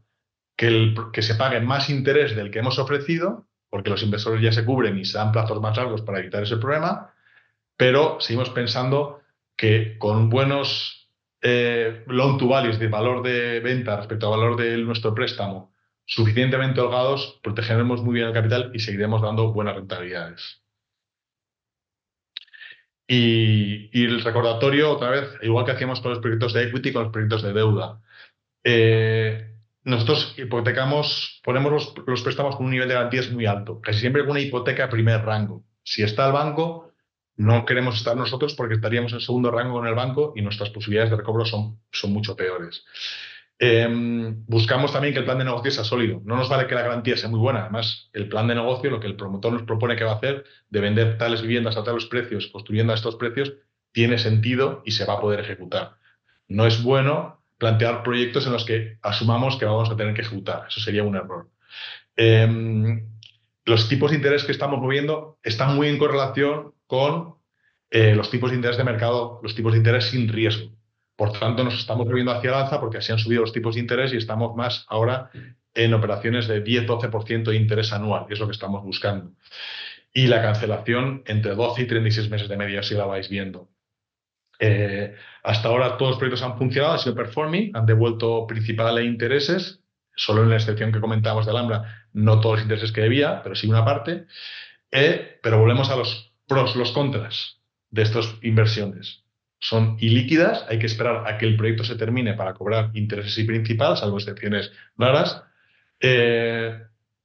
[0.56, 4.98] que, se pague más interés del que hemos ofrecido, porque los inversores ya se cubren
[4.98, 7.14] y se dan plazos más largos para evitar ese problema,
[7.76, 9.22] pero seguimos pensando
[9.56, 14.78] que con buenos eh, loan to values de valor de venta respecto al valor de
[14.78, 15.72] nuestro préstamo
[16.08, 20.64] suficientemente holgados, protegeremos muy bien el capital y seguiremos dando buenas rentabilidades.
[23.08, 27.12] Y, el recordatorio, otra vez, igual que hacíamos con los proyectos de equity, con los
[27.12, 28.02] proyectos de deuda.
[28.64, 34.24] Eh, nosotros hipotecamos, ponemos los, préstamos con un nivel de garantías muy alto, casi siempre
[34.24, 35.64] con una hipoteca primer rango.
[35.84, 36.92] Si está el banco,
[37.38, 41.12] no queremos estar nosotros porque estaríamos en segundo rango con el banco y nuestras posibilidades
[41.12, 42.84] de recobro son, son mucho peores.
[43.60, 46.22] Em, buscamos también que el plan de negocio sea sólido.
[46.26, 47.62] No nos vale que la garantía sea muy buena.
[47.62, 50.46] Además, el plan de negocio, lo que el promotor nos propone que va a hacer,
[50.70, 53.54] de vender tales viviendas a tales precios, construyendo a estos precios,
[53.92, 55.98] tiene sentido y se va a poder ejecutar.
[56.48, 60.66] No es bueno plantear proyectos en los que asumamos que vamos a tener que ejecutar.
[60.68, 61.50] Eso sería un error.
[62.16, 63.10] Em,
[63.66, 67.36] los tipos de interés que estamos moviendo están muy en correlación con
[67.90, 70.77] eh, los tipos de interés de mercado, los tipos de interés sin riesgo.
[71.18, 73.82] Por tanto, nos estamos moviendo hacia el alza porque así han subido los tipos de
[73.82, 75.32] interés y estamos más ahora
[75.74, 79.32] en operaciones de 10-12% de interés anual, que es lo que estamos buscando.
[80.14, 83.68] Y la cancelación entre 12 y 36 meses de media, si la vais viendo.
[84.60, 89.82] Eh, hasta ahora todos los proyectos han funcionado, han sido performing, han devuelto principales intereses,
[90.16, 93.56] solo en la excepción que comentábamos de Alhambra, no todos los intereses que debía, pero
[93.56, 94.28] sí una parte.
[94.92, 99.27] Eh, pero volvemos a los pros, los contras de estas inversiones
[99.60, 103.44] son ilíquidas, hay que esperar a que el proyecto se termine para cobrar intereses y
[103.44, 105.44] principal, salvo excepciones raras.
[106.00, 106.80] Eh,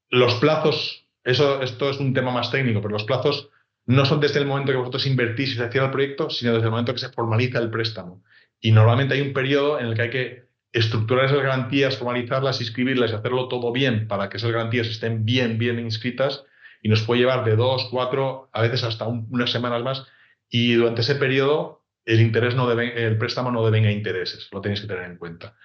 [0.08, 3.50] los plazos, eso, esto es un tema más técnico, pero los plazos
[3.84, 6.66] no son desde el momento que vosotros invertís y se cierra el proyecto, sino desde
[6.66, 8.22] el momento que se formaliza el préstamo.
[8.60, 10.42] Y normalmente hay un periodo en el que hay que
[10.72, 15.58] estructurar esas garantías, formalizarlas, inscribirlas y hacerlo todo bien para que esas garantías estén bien,
[15.58, 16.44] bien inscritas
[16.80, 20.06] y nos puede llevar de dos, cuatro, a veces hasta unas semanas más.
[20.48, 24.88] Y durante ese periodo el interés no debe, el préstamo no intereses, lo tenéis que
[24.88, 25.56] tener en cuenta.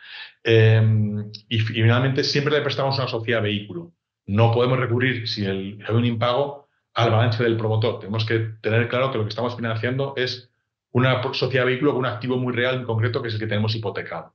[0.43, 3.93] Em, y, finalmente siempre le prestamos una sociedad vehículo.
[4.25, 7.99] No podemos recurrir, si hay un impago, al balance del promotor.
[7.99, 10.49] Tenemos que tener claro que lo que estamos financiando es
[10.91, 13.75] una sociedad vehículo con un activo muy real en concreto, que es el que tenemos
[13.75, 14.33] hipotecado.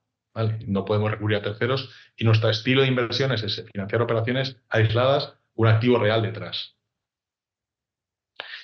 [0.67, 5.67] No podemos recurrir a terceros y nuestro estilo de inversiones es financiar operaciones aisladas, un
[5.67, 6.77] activo real detrás.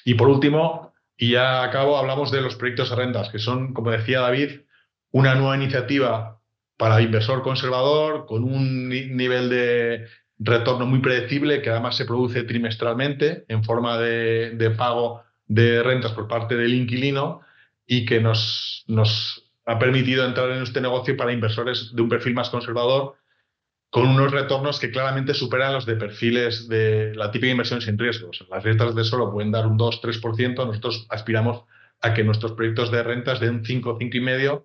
[0.04, 3.90] Y por último, y ya acabo, hablamos de los proyectos de rentas, que son, como
[3.90, 4.60] decía David,
[5.10, 6.40] una nueva iniciativa
[6.76, 10.06] para inversor conservador, con un nivel de
[10.38, 16.28] retorno muy predecible, que además se produce trimestralmente en forma de, pago de rentas por
[16.28, 17.40] parte del inquilino
[17.84, 22.34] y que nos, nos ha permitido entrar en este negocio para inversores de un perfil
[22.34, 23.16] más conservador
[23.90, 28.44] con unos retornos que claramente superan los de perfiles de la típica inversión sin riesgos.
[28.50, 31.64] Las rentas de solo pueden dar un 2-3%, nosotros aspiramos
[32.00, 34.64] a que nuestros proyectos de rentas den 5, 5,5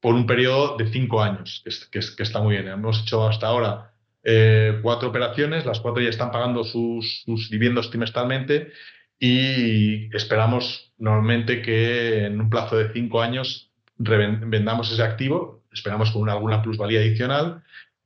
[0.00, 2.68] por un periodo de 5 años, que, está muy bien.
[2.68, 3.92] Hemos hecho hasta ahora
[4.24, 8.72] eh, cuatro operaciones, las cuatro ya están pagando sus, sus dividendos trimestralmente
[9.18, 16.22] y esperamos normalmente que en un plazo de 5 años vendamos ese activo, esperamos con
[16.22, 17.62] una, alguna plusvalía adicional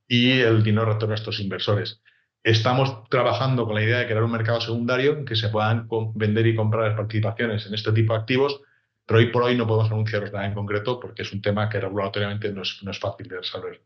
[0.07, 2.01] y el dinero retorna a estos inversores.
[2.43, 6.47] Estamos trabajando con la idea de crear un mercado secundario en que se puedan vender
[6.47, 8.61] y comprar participaciones en este tipo de activos,
[9.05, 11.79] pero hoy por hoy no podemos anunciaros nada en concreto porque es un tema que
[11.79, 13.81] regulatoriamente no es, no es fácil de resolver.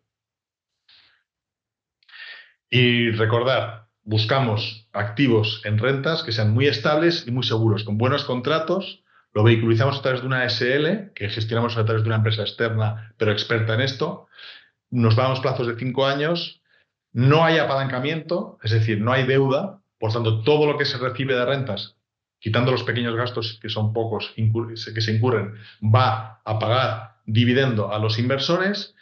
[2.69, 8.23] Y recordar, buscamos activos en rentas que sean muy estables y muy seguros, con buenos
[8.23, 9.03] contratos.
[9.33, 13.13] Lo vehiculizamos a través de una SL, que gestionamos a través de una empresa externa,
[13.17, 14.27] pero experta en esto
[14.91, 16.61] nos damos plazos de cinco años,
[17.13, 21.35] no hay apalancamiento, es decir, no hay deuda, por tanto, todo lo que se recibe
[21.35, 21.95] de rentas,
[22.39, 27.99] quitando los pequeños gastos que son pocos que se incurren, va a pagar dividendo a
[27.99, 28.95] los inversores.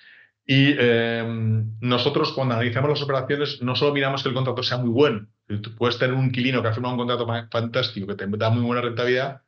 [0.46, 4.90] Y em, nosotros cuando analizamos las operaciones no solo miramos que el contrato sea muy
[4.90, 5.28] bueno,
[5.62, 8.64] tú puedes tener un inquilino que ha firmado un contrato fantástico que te da muy
[8.64, 9.44] buena rentabilidad,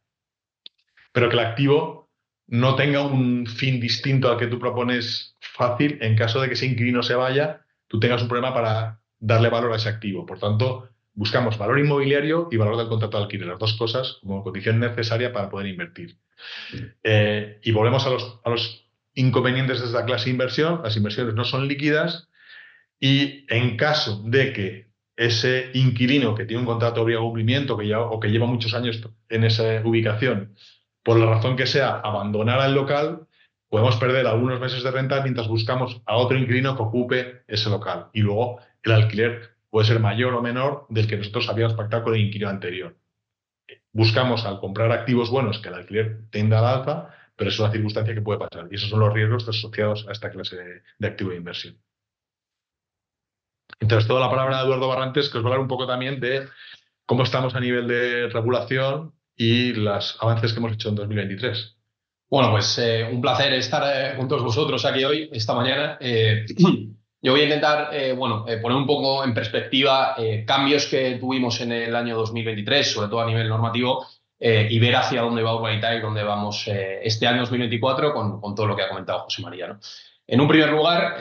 [1.11, 2.11] pero que el activo
[2.47, 6.65] no tenga un fin distinto al que tú propones fácil en caso de que ese
[6.65, 10.25] inquilino se vaya, tú tengas un problema para darle valor a ese activo.
[10.25, 14.43] Por tanto, buscamos valor inmobiliario y valor del contrato de alquiler, las dos cosas como
[14.43, 16.17] condición necesaria para poder invertir.
[17.03, 20.81] Eh, y volvemos a los, inconvenientes de esta clase de inversión.
[20.83, 22.29] Las inversiones no son líquidas
[22.99, 27.99] y en caso de que ese inquilino que tiene un contrato de cumplimiento que ya,
[27.99, 30.55] o que lleva muchos años en esa ubicación,
[31.03, 33.27] por la razón que sea, abandonara el local,
[33.71, 38.09] podemos perder algunos meses de renta mientras buscamos a otro inquilino que ocupe ese local.
[38.11, 42.13] Y luego el alquiler puede ser mayor o menor del que nosotros habíamos pactado con
[42.13, 42.97] el inquilino anterior.
[43.93, 48.13] Buscamos al comprar activos buenos que el alquiler tenga al alza, pero es una circunstancia
[48.13, 48.67] que puede pasar.
[48.69, 51.77] Y esos son los riesgos asociados a esta clase de, activo de inversión.
[53.79, 56.19] Entonces, toda la palabra de Eduardo Barrantes, que os va a hablar un poco también
[56.19, 56.45] de
[57.05, 61.77] cómo estamos a nivel de regulación y los avances que hemos hecho en 2023.
[62.31, 65.97] Bueno, pues eh, un placer estar eh, con todos vosotros aquí hoy, esta mañana.
[65.99, 66.45] Eh,
[67.21, 70.15] yo voy a intentar, bueno, poner un poco en perspectiva
[70.47, 74.07] cambios que tuvimos en el año 2023, sobre todo a nivel normativo,
[74.39, 78.65] y ver hacia dónde va Urbanita y dónde vamos este año 2024 con, con, todo
[78.65, 79.67] lo que ha comentado José María.
[79.67, 79.79] ¿no?
[80.25, 81.17] En un primer lugar,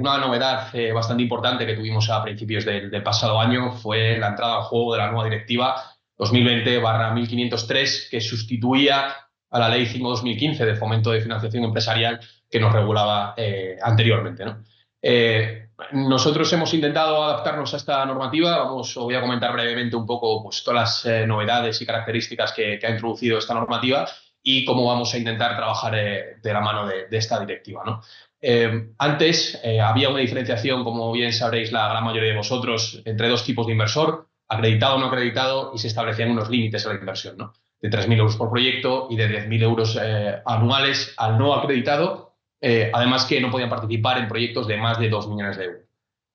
[0.00, 4.56] una novedad bastante importante que tuvimos a principios del, del, pasado año fue la entrada
[4.56, 5.80] al juego de la nueva directiva
[6.18, 9.14] 2020-1503 que sustituía
[9.50, 14.44] a la Ley 5-2015 de fomento de financiación empresarial que nos regulaba eh, anteriormente.
[14.44, 14.62] ¿no?
[15.02, 18.58] Eh, nosotros hemos intentado adaptarnos a esta normativa.
[18.58, 22.52] Vamos, os voy a comentar brevemente un poco pues, todas las eh, novedades y características
[22.52, 24.08] que, ha introducido esta normativa
[24.42, 28.00] y cómo vamos a intentar trabajar de la mano de, esta directiva.
[28.98, 33.66] antes había una diferenciación, como bien sabréis la gran mayoría de vosotros, entre dos tipos
[33.66, 37.38] de inversor, acreditado o no acreditado, y se establecían unos límites a la inversión.
[37.80, 42.90] De 3.000 euros por proyecto y de 10.000 euros eh, anuales al no acreditado, eh,
[42.92, 45.82] además que no podían participar en proyectos de más de 2 millones de euros.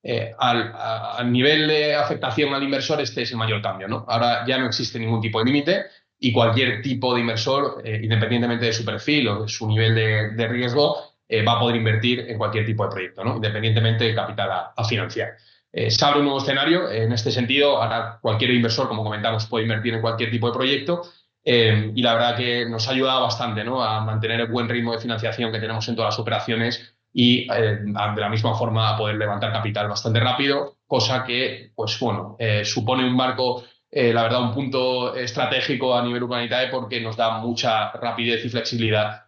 [0.03, 3.87] Eh, al, nivel de afectación al inversor, este es el mayor cambio.
[3.87, 4.05] ¿no?
[4.07, 5.85] Ahora ya no existe ningún tipo de límite
[6.19, 11.15] y cualquier tipo de inversor, independientemente de su perfil o de su nivel de, riesgo,
[11.47, 13.37] va a poder invertir en cualquier tipo de proyecto, ¿no?
[13.37, 15.29] independientemente del capital a, financiar.
[15.71, 16.91] se abre un nuevo escenario.
[16.91, 21.01] En este sentido, ahora cualquier inversor, como comentamos, puede invertir en cualquier tipo de proyecto
[21.43, 23.83] eh, y la verdad que nos ha ayudado bastante ¿no?
[23.83, 27.79] a mantener el buen ritmo de financiación que tenemos en todas las operaciones y eh,
[27.83, 32.63] de la misma forma a poder levantar capital bastante rápido, cosa que, pues bueno, eh,
[32.63, 37.91] supone un marco, la verdad, un punto estratégico a nivel humanitario porque nos da mucha
[37.91, 39.25] rapidez y flexibilidad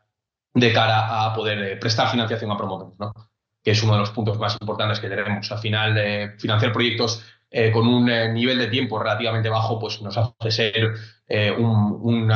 [0.54, 3.14] de cara a poder prestar financiación a promotores, ¿no?
[3.62, 5.52] que es uno de los puntos más importantes que tenemos.
[5.52, 7.26] Al final, financiar proyectos
[7.72, 10.94] con un nivel de tiempo relativamente bajo, pues nos hace ser
[11.28, 12.28] eh, un,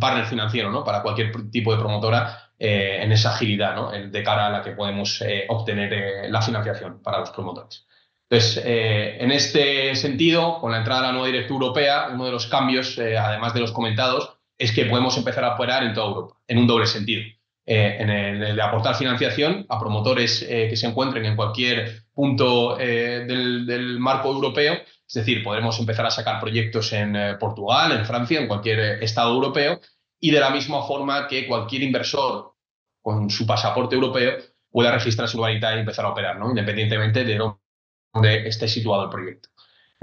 [0.00, 0.84] partner financiero ¿no?
[0.84, 3.90] para cualquier tipo de promotora eh, en esa agilidad ¿no?
[3.90, 7.86] de cara a la que podemos eh, obtener la financiación para los promotores.
[8.28, 12.46] Entonces, en este sentido, con la entrada de la nueva directiva europea, uno de los
[12.46, 16.58] cambios, además de los comentados, es que podemos empezar a operar en toda Europa, en
[16.58, 17.22] un doble sentido.
[17.66, 24.30] En el de aportar financiación a promotores que se encuentren en cualquier punto del marco
[24.30, 24.74] europeo
[25.06, 29.04] es decir, podremos empezar a sacar proyectos en eh, Portugal, en Francia, en cualquier eh,
[29.04, 29.80] estado europeo,
[30.18, 32.54] y de la misma forma que cualquier inversor
[33.02, 34.38] con su pasaporte europeo
[34.70, 36.48] pueda registrarse en Urbanita y empezar a operar, ¿no?
[36.48, 39.50] independientemente de dónde esté situado el proyecto.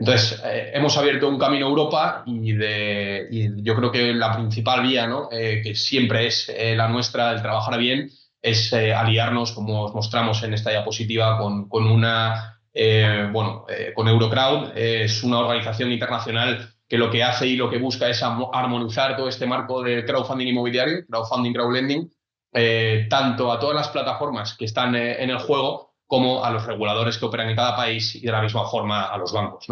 [0.02, 4.82] Entonces, eh, hemos abierto un camino a Europa y, de, yo creo que la principal
[4.82, 5.30] vía, ¿no?
[5.30, 8.10] que siempre es la nuestra, el trabajar bien,
[8.42, 14.08] es aliarnos, como os mostramos en esta diapositiva, con, con una eh, bueno, eh, con
[14.08, 19.16] Eurocrowd es una organización internacional que lo que hace y lo que busca es armonizar
[19.16, 22.12] todo este marco de crowdfunding inmobiliario, crowdfunding, crowdlending,
[22.54, 27.18] eh, tanto a todas las plataformas que están en el juego como a los reguladores
[27.18, 29.66] que operan en cada país y de la misma forma a los bancos.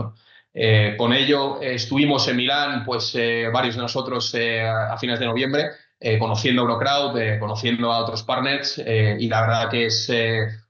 [0.98, 3.14] con ello estuvimos en Milán, pues
[3.52, 5.72] varios de nosotros a fines de noviembre,
[6.18, 10.10] conociendo Eurocrowd, conociendo a otros partners y la verdad que es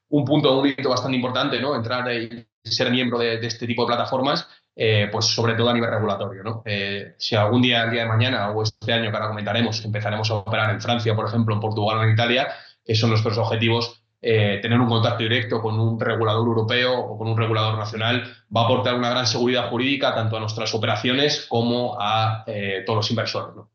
[0.09, 1.75] un punto, un hito bastante importante, ¿no?
[1.75, 5.89] Entrar y ser miembro de, este tipo de plataformas, eh, pues sobre todo a nivel
[5.89, 6.61] regulatorio.
[6.65, 10.29] Eh, si algún día, el día de mañana o este año que ahora comentaremos, empezaremos
[10.31, 12.47] a operar en Francia, por ejemplo, en Portugal o en Italia,
[12.83, 17.27] que son nuestros objetivos, eh, tener un contacto directo con un regulador europeo o con
[17.27, 18.23] un regulador nacional
[18.55, 22.43] va a aportar una gran seguridad jurídica tanto a nuestras operaciones como a
[22.85, 23.55] todos los inversores.
[23.55, 23.71] ¿no?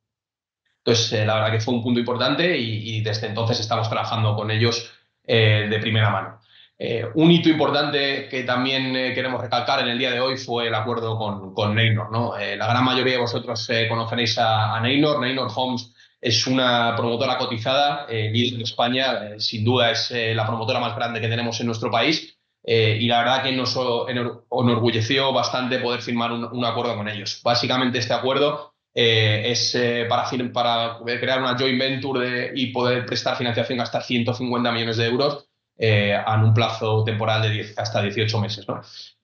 [0.84, 4.50] Entonces, la verdad que fue un punto importante y, y desde entonces estamos trabajando con
[4.50, 4.92] ellos
[5.26, 6.40] eh, de primera mano.
[6.78, 10.66] Eh, un hito importante que también eh, queremos recalcar en el día de hoy fue
[10.66, 12.12] el acuerdo con, con Neynor.
[12.12, 12.34] ¿no?
[12.36, 15.20] la gran mayoría de vosotros conoceréis a, a, Neynor.
[15.20, 15.93] Neynor Homes
[16.24, 21.28] es una promotora cotizada, líder en España, sin duda es la promotora más grande que
[21.28, 22.36] tenemos en nuestro país.
[22.66, 27.42] y la verdad que nos enorgulleció bastante poder firmar un, acuerdo con ellos.
[27.44, 33.80] Básicamente este acuerdo eh, es eh, para, crear una joint venture y poder prestar financiación
[33.80, 38.64] hasta 150 millones de euros eh, en un plazo temporal de hasta 18 meses.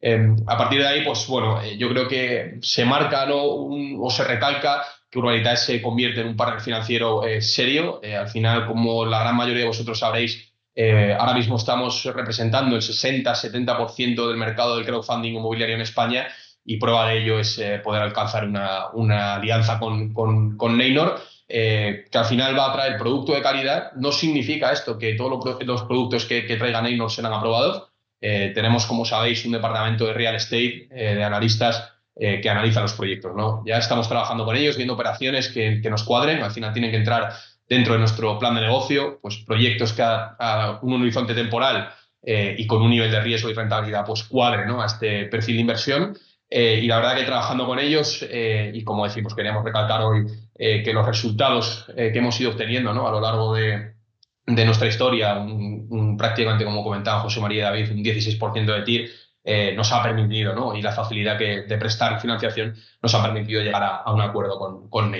[0.00, 4.84] Em, a partir de ahí, pues bueno, yo creo que se marca o se recalca
[5.10, 8.00] que Urbanitae se convierte en un partner financiero serio.
[8.02, 10.52] al final, como la gran mayoría de vosotros sabréis,
[11.18, 16.28] ahora mismo estamos representando el 60-70% del mercado del crowdfunding inmobiliario en España
[16.64, 22.04] y prueba de ello es eh, poder alcanzar una, alianza con, con, con Neynor, eh,
[22.10, 23.92] que al final va a traer producto de calidad.
[23.96, 27.88] No significa esto que todos los, productos que, que traiga Neynor serán aprobados.
[28.20, 33.34] Eh, tenemos, como sabéis, un departamento de real estate, de analistas que analizan los proyectos.
[33.34, 33.62] ¿no?
[33.66, 36.42] Ya estamos trabajando con ellos, viendo operaciones que, nos cuadren.
[36.42, 37.32] Al final tienen que entrar
[37.66, 41.90] dentro de nuestro plan de negocio, pues proyectos que a, a un horizonte temporal
[42.22, 44.82] y con un nivel de riesgo y rentabilidad pues cuadren ¿no?
[44.82, 46.18] a este perfil de inversión.
[46.50, 51.06] y la verdad que trabajando con ellos, y como decimos, queríamos recalcar hoy que los
[51.06, 53.08] resultados que hemos ido obteniendo ¿no?
[53.08, 53.94] a lo largo de,
[54.46, 59.10] nuestra historia, un, prácticamente como comentaba José María David, un 16% de TIR,
[59.42, 60.74] eh, nos ha permitido, ¿no?
[60.74, 64.90] y la facilidad que, de prestar financiación nos ha permitido llegar a, un acuerdo con,
[64.90, 65.14] con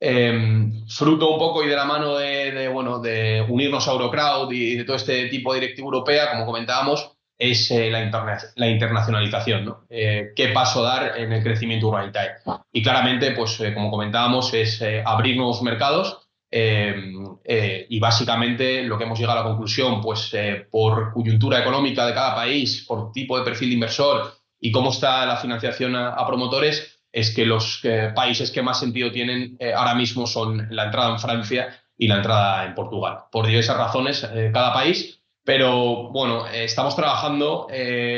[0.00, 4.76] em, fruto un poco y de la mano de, bueno, de unirnos a Eurocrowd y
[4.76, 8.10] de todo este tipo de directiva europea, como comentábamos, es eh, la,
[8.56, 9.64] la, internacionalización.
[9.64, 9.84] ¿no?
[9.88, 12.32] Eh, ¿Qué paso dar en el crecimiento humanitario?
[12.72, 19.04] Y claramente, pues como comentábamos, es abrir nuevos mercados Em, eh, y básicamente lo que
[19.04, 23.38] hemos llegado a la conclusión, pues eh, por coyuntura económica de cada país, por tipo
[23.38, 28.12] de perfil de inversor y cómo está la financiación a, promotores, es que los eh,
[28.14, 32.64] países que más sentido tienen ahora mismo son la entrada en Francia y la entrada
[32.64, 33.24] en Portugal.
[33.30, 35.20] Por diversas razones, cada país.
[35.44, 37.68] Pero bueno, estamos trabajando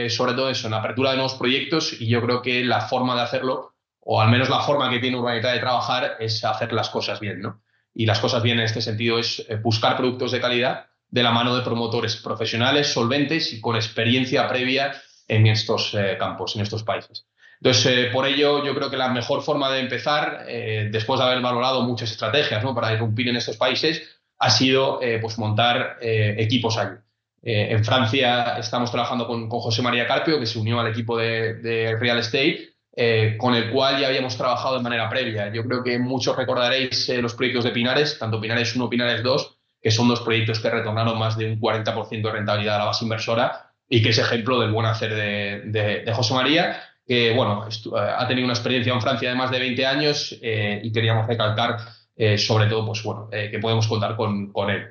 [0.09, 3.22] sobre todo eso, en apertura de nuevos proyectos y yo creo que la forma de
[3.22, 7.20] hacerlo, o al menos la forma que tiene Urbanita de trabajar, es hacer las cosas
[7.20, 7.62] bien, ¿no?
[8.01, 11.32] Y las cosas bien en este sentido es eh, buscar productos de calidad de la
[11.32, 14.94] mano de promotores profesionales, solventes y con experiencia previa
[15.28, 17.26] en estos eh, campos, en estos países.
[17.61, 20.46] Entonces, eh, por ello, yo creo que la mejor forma de empezar,
[20.90, 22.74] después de haber valorado muchas estrategias ¿no?
[22.74, 24.03] para irrumpir en estos países,
[24.38, 26.96] ha sido pues, montar equipos allí.
[27.42, 31.98] en Francia estamos trabajando con, José María Carpio, que se unió al equipo de, de
[31.98, 35.53] Real Estate, eh, con el cual ya habíamos trabajado de manera previa.
[35.53, 39.57] Yo creo que muchos recordaréis eh, los proyectos de Pinares, tanto Pinares 1 Pinares 2,
[39.80, 43.05] que son dos proyectos que retornaron más de un 40% de rentabilidad a la base
[43.05, 48.26] inversora y que es ejemplo del buen hacer de, José María, que bueno, eh, ha
[48.26, 51.78] tenido una experiencia en Francia de más de 20 años y queríamos recalcar
[52.36, 54.86] sobre todo pues, bueno, que podemos contar con, con, él.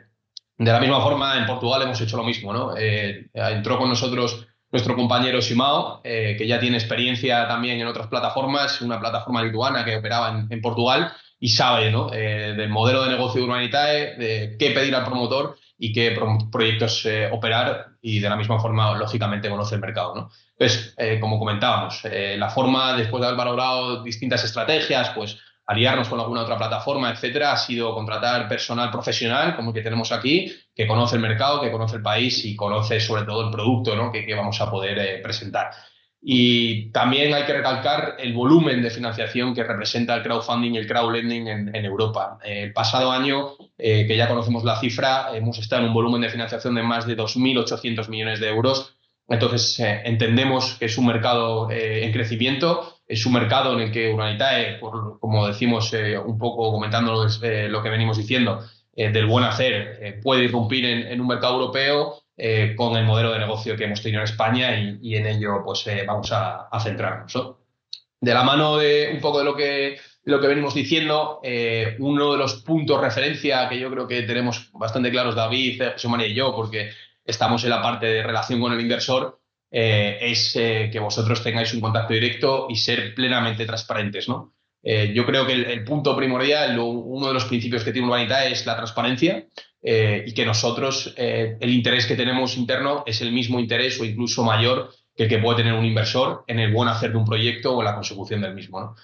[0.57, 2.51] De la misma forma, en Portugal hemos hecho lo mismo.
[2.51, 2.75] ¿no?
[2.75, 8.81] entró con nosotros nuestro compañero Simao, eh, que ya tiene experiencia también en otras plataformas,
[8.81, 12.11] una plataforma lituana que operaba en, Portugal y sabe ¿no?
[12.13, 16.17] Eh, del modelo de negocio de Urbanitae, de qué pedir al promotor y qué
[16.51, 20.13] proyectos eh, operar y de la misma forma, lógicamente, conoce el mercado.
[20.15, 20.29] ¿no?
[20.57, 25.37] Entonces, como comentábamos, la forma, después de haber valorado distintas estrategias, pues
[25.69, 30.11] aliarnos con alguna otra plataforma, etcétera, ha sido contratar personal profesional, como el que tenemos
[30.11, 33.95] aquí, que conoce el mercado, que conoce el país y conoce sobre todo el producto
[33.95, 34.11] ¿no?
[34.11, 35.69] que, vamos a poder eh, presentar.
[36.19, 40.87] Y también hay que recalcar el volumen de financiación que representa el crowdfunding y el
[40.87, 42.39] crowdlending en, en Europa.
[42.43, 46.29] el pasado año, eh, que ya conocemos la cifra, hemos estado en un volumen de
[46.29, 48.95] financiación de más de 2.800 millones de euros.
[49.27, 54.13] Entonces, eh, entendemos que es un mercado en crecimiento es un mercado en el que
[54.13, 58.63] Urbanitae, como decimos eh, un poco comentando eh, lo que venimos diciendo,
[58.95, 62.21] eh, del buen hacer, puede irrumpir en, un mercado europeo
[62.77, 66.31] con el modelo de negocio que hemos tenido en España y, en ello pues vamos
[66.31, 67.33] a, centrarnos.
[68.21, 71.41] De la mano de un poco de lo que, lo que venimos diciendo,
[71.99, 76.27] uno de los puntos referencia que yo creo que tenemos bastante claros David, José María
[76.27, 76.91] y yo, porque
[77.25, 79.38] estamos en la parte de relación con el inversor,
[79.71, 84.27] eh, es eh, que vosotros tengáis un contacto directo y ser plenamente transparentes.
[84.27, 84.53] ¿no?
[84.81, 88.65] Eh, yo creo que el, punto primordial, uno de los principios que tiene Urbanita es
[88.65, 89.45] la transparencia
[89.81, 94.91] y que nosotros, el interés que tenemos interno es el mismo interés o incluso mayor
[95.15, 97.81] que el que puede tener un inversor en el buen hacer de un proyecto o
[97.81, 98.81] la consecución del mismo.
[98.81, 98.95] ¿no?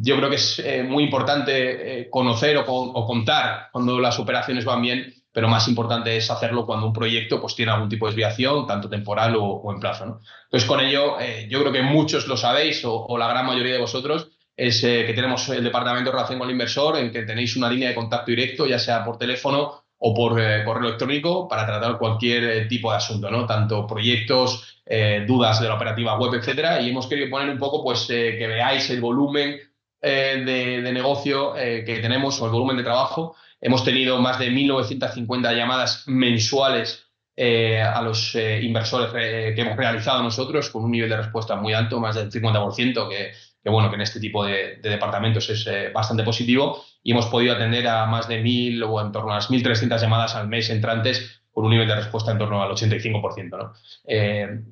[0.00, 5.17] yo creo que es muy importante conocer o, o contar cuando las operaciones van bien
[5.38, 8.88] pero más importante es hacerlo cuando un proyecto pues, tiene algún tipo de desviación, tanto
[8.88, 10.04] temporal o, en plazo.
[10.04, 10.20] ¿no?
[10.46, 13.78] Entonces, con ello, eh, yo creo que muchos lo sabéis, o, la gran mayoría de
[13.78, 17.54] vosotros, es eh, que tenemos el departamento de relación con el inversor, en que tenéis
[17.54, 21.64] una línea de contacto directo, ya sea por teléfono o por eh, correo electrónico, para
[21.64, 23.46] tratar cualquier tipo de asunto, ¿no?
[23.46, 24.82] tanto proyectos,
[25.24, 26.80] dudas de la operativa web, etcétera.
[26.80, 29.56] Y hemos querido poner un poco pues, que veáis el volumen
[30.02, 35.56] de, de, negocio que tenemos o el volumen de trabajo Hemos tenido más de 1.950
[35.56, 37.08] llamadas mensuales
[37.40, 41.54] eh, a los eh, inversores eh, que hemos realizado nosotros, con un nivel de respuesta
[41.54, 43.30] muy alto, más del 50%, que,
[43.62, 46.84] que bueno, que en este tipo de, departamentos es bastante positivo.
[47.00, 50.34] Y hemos podido atender a más de 1.000 o en torno a las 1.300 llamadas
[50.34, 53.50] al mes entrantes con un nivel de respuesta en torno al 85%.
[53.50, 53.72] ¿no?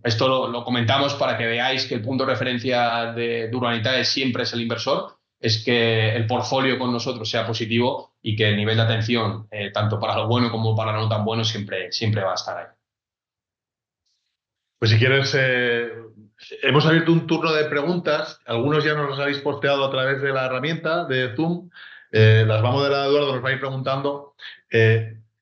[0.03, 4.53] esto lo, comentamos para que veáis que el punto de referencia de, de siempre es
[4.53, 8.83] el inversor es que el portfolio con nosotros sea positivo y que el nivel de
[8.83, 12.33] atención, eh, tanto para lo bueno como para lo no tan bueno, siempre, siempre va
[12.33, 12.67] a estar ahí.
[14.79, 15.91] Pues si quieres, eh,
[16.63, 18.41] hemos abierto un turno de preguntas.
[18.47, 21.71] Algunos ya nos los habéis posteado a través de la herramienta de Zoom.
[22.13, 24.35] Eh, las vamos a a Eduardo, nos va a ir preguntando.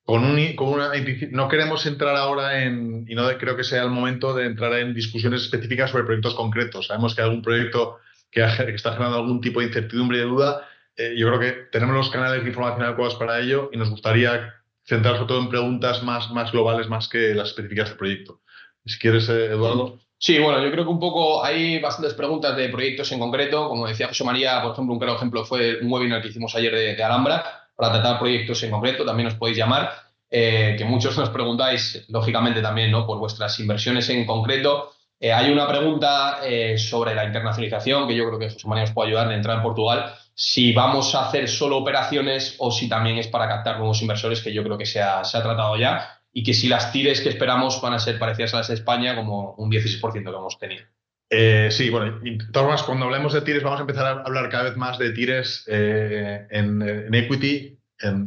[0.04, 0.90] con, un, con una,
[1.30, 4.94] no queremos entrar ahora en, y no creo que sea el momento de entrar en
[4.94, 6.88] discusiones específicas sobre proyectos concretos.
[6.88, 7.98] Sabemos que algún proyecto
[8.34, 10.68] que, está generando algún tipo de incertidumbre y de duda.
[10.96, 14.54] Eh, yo creo que tenemos los canales de información adecuados para ello y nos gustaría
[14.84, 18.40] centrar sobre todo en preguntas más, más globales, más que las específicas del proyecto.
[18.84, 19.98] Si quieres, eh, Eduardo.
[20.18, 23.68] Sí, bueno, yo creo que un poco hay bastantes preguntas de proyectos en concreto.
[23.68, 26.96] Como decía José María, por ejemplo, un claro ejemplo fue un webinar que hicimos ayer
[26.96, 27.44] de, Alhambra
[27.76, 29.04] para tratar proyectos en concreto.
[29.04, 29.90] También os podéis llamar,
[30.30, 33.06] eh, que muchos nos preguntáis, lógicamente también, ¿no?
[33.06, 34.93] por vuestras inversiones en concreto.
[35.24, 38.90] Eh, hay una pregunta eh, sobre la internacionalización que yo creo que José María os
[38.90, 40.12] puede ayudar de entrar en Portugal.
[40.34, 44.52] Si vamos a hacer solo operaciones o si también es para captar nuevos inversores, que
[44.52, 47.94] yo creo que se ha, tratado ya y que si las tires que esperamos van
[47.94, 50.84] a ser parecidas a las de España, como un 16% que hemos tenido.
[51.30, 52.20] Eh, sí, bueno,
[52.52, 55.64] todas cuando hablemos de tires vamos a empezar a hablar cada vez más de tires
[55.66, 57.78] en, equity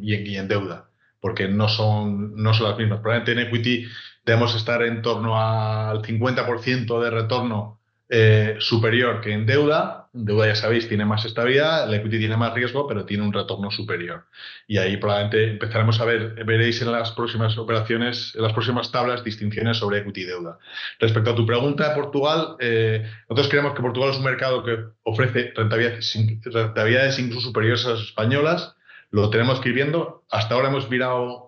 [0.01, 0.89] y, en, deuda,
[1.19, 3.01] porque no son, no son las mismas.
[3.01, 3.85] Probablemente en equity
[4.28, 10.09] debemos estar en torno al 50% de retorno eh, superior que en deuda.
[10.11, 13.71] Deuda, ya sabéis, tiene más estabilidad, el equity tiene más riesgo, pero tiene un retorno
[13.71, 14.25] superior.
[14.67, 19.23] Y ahí probablemente empezaremos a ver, veréis en las próximas operaciones, en las próximas tablas,
[19.23, 20.57] distinciones sobre equity y deuda.
[20.99, 24.78] Respecto a tu pregunta de Portugal, eh, nosotros creemos que Portugal es un mercado que
[25.03, 28.75] ofrece rentabilidades, rentabilidades incluso superiores a las españolas.
[29.09, 30.25] Lo tenemos que ir viendo.
[30.30, 31.46] Hasta ahora hemos mirado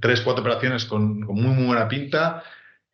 [0.00, 2.42] tres, cuatro operaciones con, con muy, muy buena pinta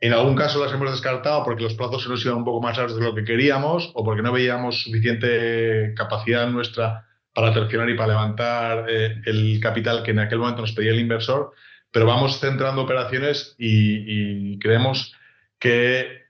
[0.02, 2.76] en algún caso las hemos descartado porque los plazos se nos iban un poco más
[2.76, 7.96] largos de lo que queríamos o porque no veíamos suficiente capacidad nuestra para traccionar y
[7.96, 11.52] para levantar eh, el capital que en aquel momento nos pedía el inversor.
[11.92, 15.14] Pero vamos centrando operaciones y, creemos
[15.60, 16.22] que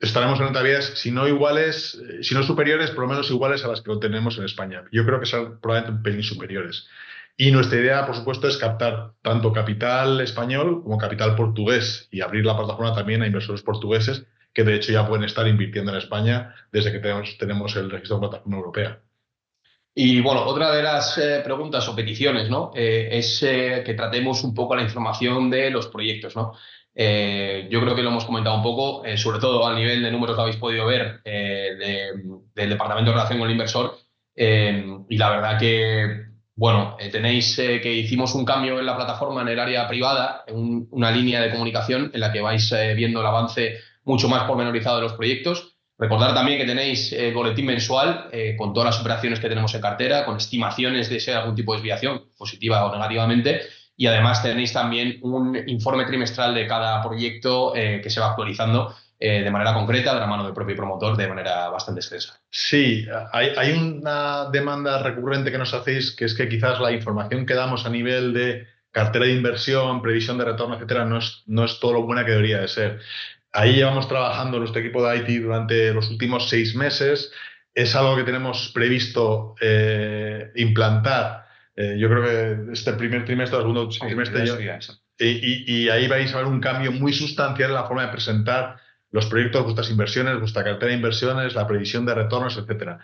[0.00, 3.68] estaremos en rentabilidades, si no iguales, eh, si no superiores, por lo menos iguales a
[3.68, 4.84] las que tenemos en España.
[4.92, 6.88] Yo creo que son probablemente un pelín superiores.
[7.36, 12.44] Y nuestra idea, por supuesto, es captar tanto capital español como capital portugués y abrir
[12.44, 14.24] la plataforma también a inversores portugueses
[14.54, 18.28] que de hecho ya pueden estar invirtiendo en España desde que tenemos, el registro de
[18.28, 19.00] plataforma europea.
[19.96, 22.72] Y bueno, otra de las eh, preguntas o peticiones ¿no?
[22.74, 26.36] Eh, es eh, que tratemos un poco la información de los proyectos.
[26.36, 26.52] ¿no?
[26.96, 30.42] yo creo que lo hemos comentado un poco, sobre todo a nivel de números que
[30.42, 33.98] habéis podido ver del Departamento de Relación con el Inversor.
[34.36, 39.42] y la verdad que bueno, eh, tenéis eh, que hicimos un cambio en la plataforma
[39.42, 43.20] en el área privada, en una línea de comunicación en la que vais eh, viendo
[43.20, 45.74] el avance mucho más pormenorizado de los proyectos.
[45.98, 48.28] Recordar también que tenéis el boletín mensual
[48.58, 51.72] con todas las operaciones que tenemos en cartera, con estimaciones de si hay algún tipo
[51.72, 53.60] de desviación, positiva o negativamente.
[53.96, 58.92] Y además tenéis también un informe trimestral de cada proyecto que se va actualizando
[59.26, 62.38] eh, de manera concreta, de la mano del propio promotor, de manera bastante extensa.
[62.50, 67.54] Sí, hay, una demanda recurrente que nos hacéis, que es que quizás la información que
[67.54, 71.80] damos a nivel de cartera de inversión, previsión de retorno, etcétera, no es, no es
[71.80, 73.00] todo lo buena que debería de ser.
[73.50, 77.32] Ahí llevamos trabajando nuestro equipo de IT durante los últimos seis meses.
[77.72, 81.46] Es algo que tenemos previsto eh, implantar.
[81.74, 84.44] Eh, yo creo que este primer trimestre, segundo trimestre.
[85.18, 88.83] y, y, ahí vais a ver un cambio muy sustancial en la forma de presentar
[89.14, 92.98] los proyectos, vuestras inversiones, vuestra cartera de inversiones, la previsión de retornos, etcétera.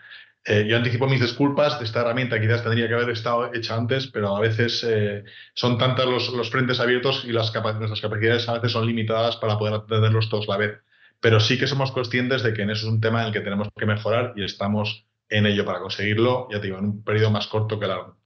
[0.45, 4.37] Eh, yo anticipo mis disculpas, esta herramienta quizás tendría que haber estado hecha antes, pero
[4.37, 5.23] a veces eh,
[5.55, 9.57] son tantos los, los, frentes abiertos y las nuestras capacidades a veces son limitadas para
[9.57, 10.81] poder atenderlos todos a la vez.
[11.21, 13.43] Pero sí que somos conscientes de que en eso es un tema en el que
[13.43, 17.31] tenemos que mejorar y estamos en ello para conseguirlo, ya te digo, en un periodo
[17.31, 18.17] más corto que largo.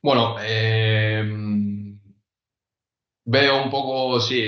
[0.00, 1.83] Bueno, eh,
[3.24, 4.42] veo un poco, sí,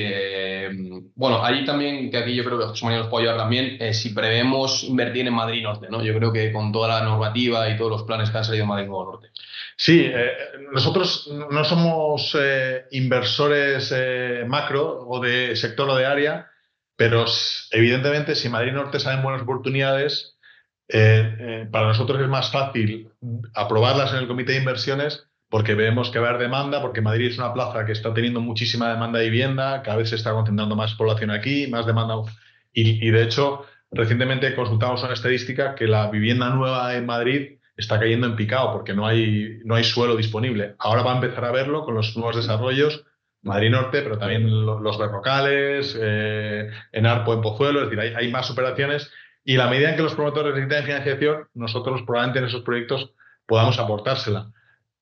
[1.15, 3.95] bueno, ahí también, que aquí yo creo que José María nos puede ayudar también, eh,
[3.95, 6.03] si prevemos invertir en Madrid Norte, ¿no?
[6.03, 8.69] Yo creo que con toda la normativa y todos los planes que han salido en
[8.69, 9.29] Madrid Norte.
[9.77, 10.33] Sí, eh,
[10.73, 13.95] nosotros no somos eh, inversores
[14.47, 16.51] macro o de sector o de área,
[16.97, 17.25] pero
[17.71, 20.35] evidentemente si Madrid Norte salen buenas oportunidades,
[20.89, 23.11] para nosotros es más fácil
[23.55, 27.29] aprobarlas en el comité de inversiones porque vemos que va a haber demanda, porque Madrid
[27.29, 30.75] es una plaza que está teniendo muchísima demanda de vivienda, cada vez se está concentrando
[30.75, 32.15] más población aquí, más demanda.
[32.73, 38.27] Y, de hecho, recientemente consultamos una estadística que la vivienda nueva en Madrid está cayendo
[38.27, 40.75] en picado porque no hay, no hay suelo disponible.
[40.79, 43.05] Ahora va a empezar a verlo con los nuevos desarrollos,
[43.43, 48.31] Madrid Norte, pero también los berrocales, eh, en Arpo, en Pozuelo, es decir, hay, hay
[48.31, 49.11] más operaciones.
[49.45, 53.13] Y la medida en que los promotores necesitan financiación, nosotros probablemente en esos proyectos
[53.47, 54.51] podamos aportársela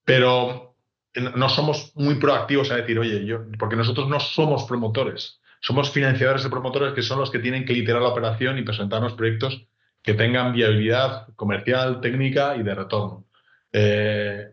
[0.04, 0.76] pero
[1.14, 6.42] no somos muy proactivos a decir, oye, yo, porque nosotros no somos promotores, somos financiadores
[6.42, 9.66] de promotores que son los que tienen que liderar la operación y presentarnos proyectos
[10.02, 13.24] que tengan viabilidad comercial, técnica y de retorno.
[13.72, 14.50] Eh,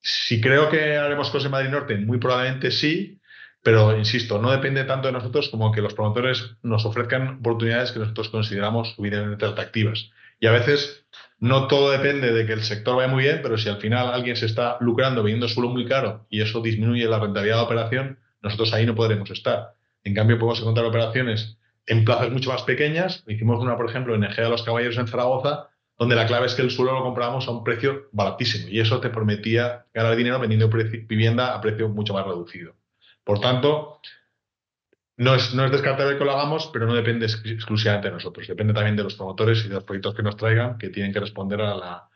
[0.00, 3.18] si creo que haremos cosas en Madrid Norte, muy probablemente sí,
[3.62, 7.98] pero insisto, no depende tanto de nosotros como que los promotores nos ofrezcan oportunidades que
[7.98, 10.10] nosotros consideramos suficientemente atractivas.
[10.38, 11.04] Y a veces
[11.40, 14.36] no todo depende de que el sector vaya muy bien, pero si al final alguien
[14.36, 18.18] se está lucrando vendiendo suelo muy caro y eso disminuye la rentabilidad de la operación,
[18.42, 19.74] nosotros ahí no podremos estar.
[20.04, 23.24] En cambio, podemos encontrar operaciones en plazas mucho más pequeñas.
[23.26, 25.68] Hicimos una, por ejemplo, en Egea de los Caballeros en Zaragoza,
[25.98, 29.00] donde la clave es que el suelo lo comprábamos a un precio baratísimo y eso
[29.00, 32.74] te permitía ganar dinero vendiendo vivienda a precio mucho más reducido.
[33.24, 34.00] Por tanto,
[35.18, 38.46] no es, no es descartable que lo hagamos, pero no depende exclusivamente de nosotros.
[38.46, 41.20] Depende también de los promotores y de los proyectos que nos traigan, que tienen que
[41.20, 42.08] responder a la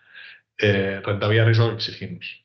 [0.59, 2.43] eh, rentabilidad riesgo que exigimos.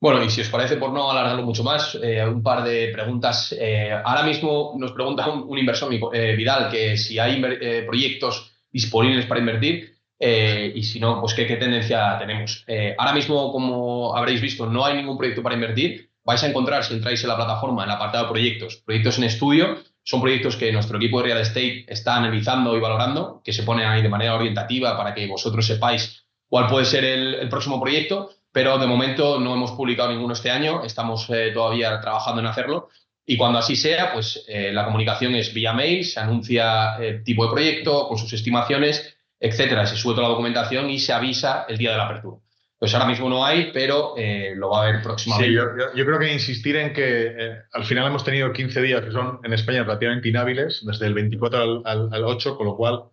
[0.00, 3.52] Bueno, y si os parece, por no alargarlo mucho más, eh, un par de preguntas.
[3.58, 7.42] Eh, ahora mismo nos pregunta un, inversor, eh, Vidal, que si hay
[7.84, 12.64] proyectos disponibles para invertir y si no, pues qué, qué tendencia tenemos.
[12.96, 16.10] ahora mismo, como habréis visto, no hay ningún proyecto para invertir.
[16.24, 19.24] Vais a encontrar, si entráis en la plataforma, en el apartado de proyectos, proyectos en
[19.24, 19.78] estudio.
[20.02, 23.86] Son proyectos que nuestro equipo de real estate está analizando y valorando, que se ponen
[23.86, 28.78] ahí de manera orientativa para que vosotros sepáis cuál puede ser el próximo proyecto pero
[28.78, 32.88] de momento no hemos publicado ninguno este año, estamos eh, todavía trabajando en hacerlo.
[33.26, 37.44] Y cuando así sea, pues eh, la comunicación es vía mail, se anuncia el tipo
[37.44, 39.86] de proyecto con sus estimaciones, etcétera.
[39.86, 42.38] Se sube toda la documentación y se avisa el día de la apertura.
[42.78, 45.50] Pues ahora mismo no hay, pero eh, lo va a haber próximamente.
[45.50, 49.40] Sí, yo, creo que insistir en que al final hemos tenido 15 días que son
[49.42, 53.10] en España relativamente inhábiles, desde el 24 al, al 8, con lo cual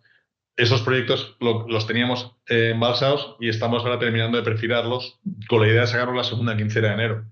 [0.56, 5.82] esos proyectos los teníamos eh, embalsados y estamos ahora terminando de perfilarlos con la idea
[5.82, 7.26] de sacarlos la segunda quincena de enero.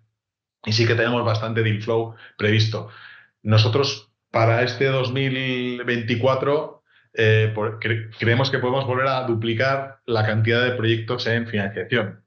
[0.64, 2.88] Y sí que tenemos bastante deal flow previsto.
[3.42, 6.82] Nosotros para este 2024
[7.14, 7.54] eh,
[8.18, 12.23] creemos que podemos volver a duplicar la cantidad de proyectos en financiación,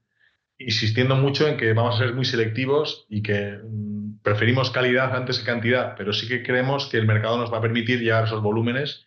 [0.58, 5.38] insistiendo mucho en que vamos a ser muy selectivos y que mm, preferimos calidad antes
[5.38, 8.26] que cantidad, pero sí que creemos que el mercado nos va a permitir llegar a
[8.26, 9.06] esos volúmenes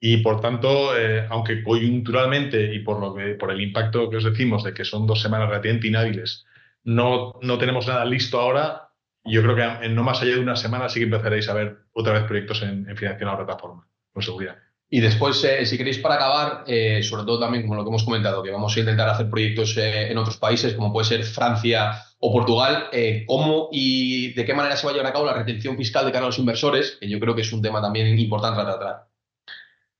[0.00, 4.24] y por tanto, eh, aunque coyunturalmente y por, lo que, por el impacto que os
[4.24, 6.46] decimos de que son dos semanas relativamente inhábiles,
[6.84, 8.90] no, no tenemos nada listo ahora,
[9.24, 11.78] yo creo que en no más allá de una semana sí que empezaréis a ver
[11.92, 14.56] otra vez proyectos en, financiación a la plataforma, con seguridad.
[14.90, 18.04] Y después, eh, si queréis para acabar, eh, sobre todo también como lo que hemos
[18.04, 22.32] comentado, que vamos a intentar hacer proyectos en otros países, como puede ser Francia o
[22.32, 22.88] Portugal,
[23.26, 26.12] ¿cómo y de qué manera se va a llevar a cabo la retención fiscal de
[26.12, 26.96] cara a los inversores?
[27.00, 29.08] Que yo creo que es un tema también importante a tratar.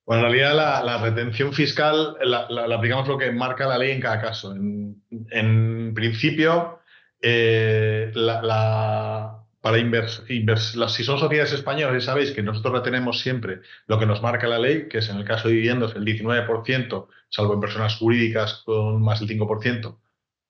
[0.09, 4.22] Bueno, en realidad la, retención fiscal la, aplicamos lo que marca la ley en cada
[4.22, 4.55] caso.
[4.55, 6.78] En, principio,
[7.20, 8.11] eh,
[9.71, 14.59] para si son sociedades españolas, sabéis que nosotros retenemos siempre lo que nos marca la
[14.59, 19.03] ley, que es en el caso de viviendas el 19%, salvo en personas jurídicas con
[19.03, 19.99] más del 5%,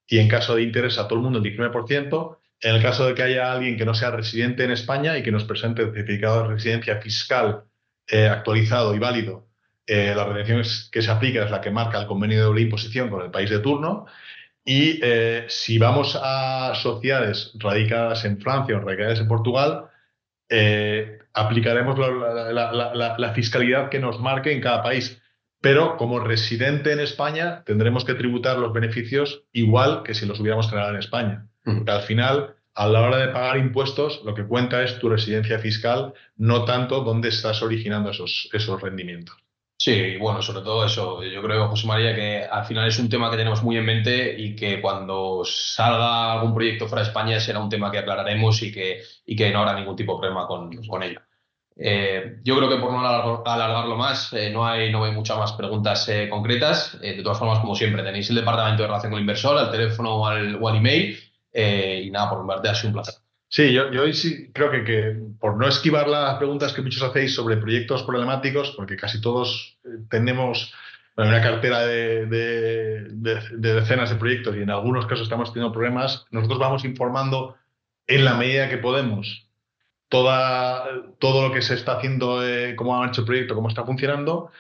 [0.07, 2.39] y en caso de interés a todo el mundo el 19%.
[2.61, 5.31] En el caso de que haya alguien que no sea residente en España y que
[5.31, 7.63] nos presente el certificado de residencia fiscal
[8.09, 9.49] eh, actualizado y válido
[9.89, 10.63] eh, la retención
[10.93, 13.49] que se aplica es la que marca el convenio de doble imposición con el país
[13.49, 14.05] de turno.
[14.69, 19.87] Y eh, si vamos a sociedades radicadas en Francia o radicadas en Portugal,
[20.51, 25.23] eh, aplicaremos la, fiscalidad que nos marque en cada país.
[25.63, 30.69] Pero como residente en España tendremos que tributar los beneficios igual que si los hubiéramos
[30.69, 31.49] generado en España.
[31.65, 35.59] Porque al final, a la hora de pagar impuestos, lo que cuenta es tu residencia
[35.61, 39.48] fiscal, no tanto dónde estás originando esos, esos rendimientos.
[39.81, 41.23] Sí, bueno, sobre todo eso.
[41.23, 44.35] Yo creo, José María, que al final es un tema que tenemos muy en mente
[44.37, 48.73] y que cuando salga algún proyecto fuera de España será un tema que aclararemos y
[48.73, 51.21] que, y que no habrá ningún tipo de problema con, con ello.
[51.77, 55.53] Eh, yo creo que por no alargarlo más, eh, no, hay, no hay muchas más
[55.53, 57.01] preguntas eh, concretas.
[57.01, 60.17] de todas formas, como siempre, tenéis el departamento de relación con el inversor, al teléfono
[60.17, 61.17] o al, o al email.
[61.55, 63.15] y nada, por mi parte ha sido un placer.
[63.51, 67.35] Sí, yo, yo sí creo que, que, por no esquivar las preguntas que muchos hacéis
[67.35, 70.75] sobre proyectos problemáticos, porque casi todos eh, tenemos
[71.17, 76.61] una cartera de, de, decenas de proyectos y en algunos casos estamos teniendo problemas, nosotros
[76.61, 77.57] vamos informando
[78.07, 79.49] en la medida que podemos
[80.09, 80.85] toda,
[81.19, 84.53] todo lo que se está haciendo, eh, cómo ha hecho el proyecto, cómo está funcionando,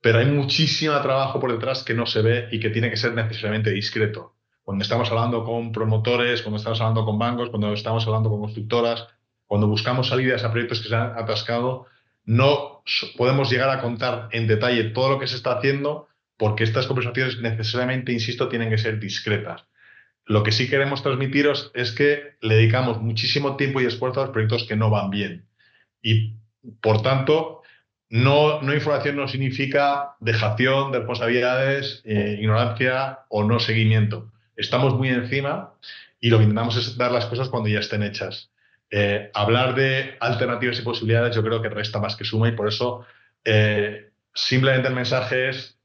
[0.00, 3.12] pero hay muchísimo trabajo por detrás que no se ve y que tiene que ser
[3.14, 4.33] necesariamente discreto
[4.64, 9.06] cuando estamos hablando con promotores, cuando estamos hablando con bancos, cuando estamos hablando con constructoras,
[9.46, 11.86] cuando buscamos salidas a proyectos que se han atascado,
[12.24, 12.82] no
[13.18, 16.08] podemos llegar a contar en detalle todo lo que se está haciendo
[16.38, 19.66] porque estas conversaciones necesariamente, insisto, tienen que ser discretas.
[20.24, 24.32] Lo que sí queremos transmitiros es que le dedicamos muchísimo tiempo y esfuerzo a los
[24.32, 25.46] proyectos que no van bien.
[26.02, 26.36] Y,
[26.80, 27.60] por tanto,
[28.08, 35.08] no, no información no significa dejación de responsabilidades, eh, ignorancia o no seguimiento estamos muy
[35.08, 35.74] encima
[36.20, 38.50] y lo que intentamos es dar las cosas cuando ya estén hechas.
[38.90, 42.68] Eh, hablar de alternativas y posibilidades yo creo que resta más que suma y por
[42.68, 43.04] eso
[43.44, 45.78] eh, simplemente el mensaje es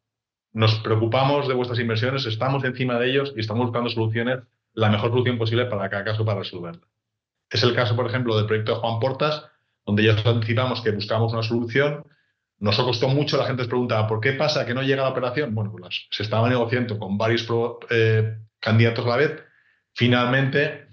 [0.51, 4.39] nos preocupamos de vuestras inversiones, estamos encima de ellos y estamos buscando soluciones,
[4.73, 6.81] la mejor solución posible para cada caso para resolverla.
[7.49, 9.43] Es el caso, por ejemplo, del proyecto de Juan Portas,
[9.85, 12.05] donde ya anticipamos que buscamos una solución.
[12.59, 15.55] Nos costó mucho, la gente se preguntaba, ¿por qué pasa que no llega la operación?
[15.55, 17.47] Bueno, pues se estaba negociando con varios
[17.89, 19.43] eh, candidatos a la vez.
[19.93, 20.87] Finalmente,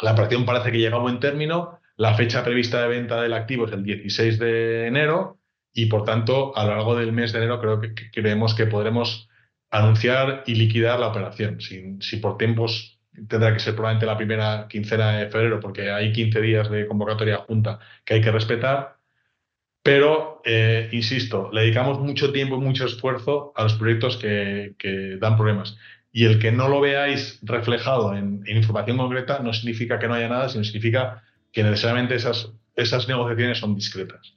[0.00, 1.80] la operación parece que llega a buen término.
[1.96, 5.38] La fecha prevista de venta del activo es el 16 de enero
[5.72, 9.28] y, por tanto, a lo largo del mes de enero creo que, creemos que podremos
[9.70, 11.60] anunciar y liquidar la operación.
[11.60, 12.98] Si, por tiempos
[13.28, 17.38] tendrá que ser probablemente la primera quincena de febrero, porque hay 15 días de convocatoria
[17.38, 18.96] junta que hay que respetar.
[19.82, 24.74] Pero, eh, insisto, le dedicamos mucho tiempo y mucho esfuerzo a los proyectos que,
[25.20, 25.76] dan problemas.
[26.12, 30.28] Y el que no lo veáis reflejado en, información concreta no significa que no haya
[30.28, 34.34] nada, sino significa que necesariamente esas, negociaciones son discretas.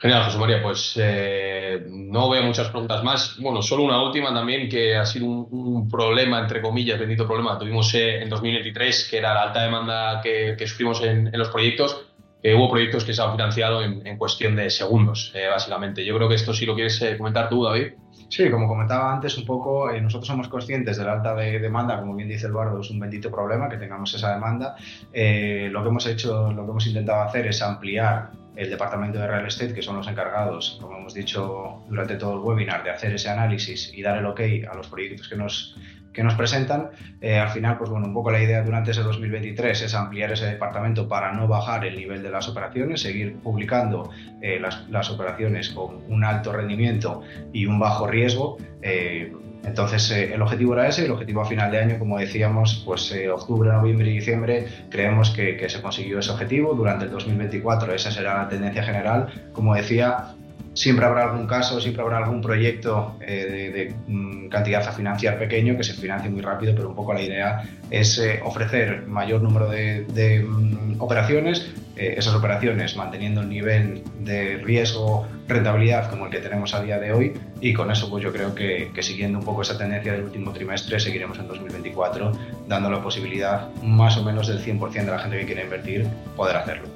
[0.00, 0.62] Genial, José María.
[0.62, 3.36] Pues eh, no veo muchas preguntas más.
[3.40, 7.92] Bueno, solo una última también, que ha sido un, problema, entre comillas, bendito problema, tuvimos
[7.94, 12.07] eh, en 2023, que era la alta demanda que, sufrimos en, los proyectos.
[12.42, 16.04] Que hubo proyectos que se han financiado en, cuestión de segundos, eh, básicamente.
[16.04, 17.94] Yo creo que esto sí lo quieres comentar tú, David.
[18.28, 22.14] Sí, como comentaba antes un poco, nosotros somos conscientes de la alta de demanda, como
[22.14, 24.76] bien dice Eduardo, es un bendito problema que tengamos esa demanda.
[25.12, 29.46] lo que hemos hecho, lo que hemos intentado hacer es ampliar el departamento de real
[29.46, 33.30] estate, que son los encargados, como hemos dicho durante todo el webinar, de hacer ese
[33.30, 35.76] análisis y dar el ok a los proyectos que nos,
[36.12, 36.90] que nos presentan.
[37.20, 40.46] Eh, al final, pues bueno, un poco la idea durante ese 2023 es ampliar ese
[40.46, 45.70] departamento para no bajar el nivel de las operaciones, seguir publicando eh, las, las, operaciones
[45.70, 48.56] con un alto rendimiento y un bajo riesgo.
[48.82, 49.32] Eh,
[49.64, 53.10] entonces, eh, el objetivo era ese, el objetivo a final de año, como decíamos, pues
[53.12, 56.74] eh, octubre, noviembre y diciembre, creemos que, se consiguió ese objetivo.
[56.74, 59.28] Durante el 2024 esa será la tendencia general.
[59.52, 60.34] Como decía,
[60.78, 65.76] siempre habrá algún caso, siempre habrá algún proyecto eh, de, mm, cantidad a financiar pequeño
[65.76, 70.46] que se financie muy rápido, pero un poco la idea es ofrecer mayor número de,
[70.48, 76.80] mm, operaciones, esas operaciones manteniendo el nivel de riesgo rentabilidad como el que tenemos a
[76.80, 80.12] día de hoy y con eso pues yo creo que, siguiendo un poco esa tendencia
[80.12, 82.32] del último trimestre seguiremos en 2024
[82.68, 86.06] dando la posibilidad más o menos del 100% de la gente que quiere invertir
[86.36, 86.86] poder hacerlo.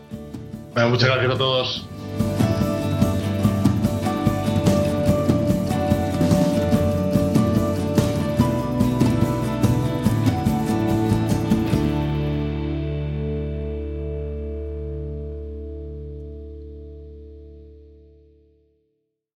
[0.89, 1.92] muchas gracias a todos.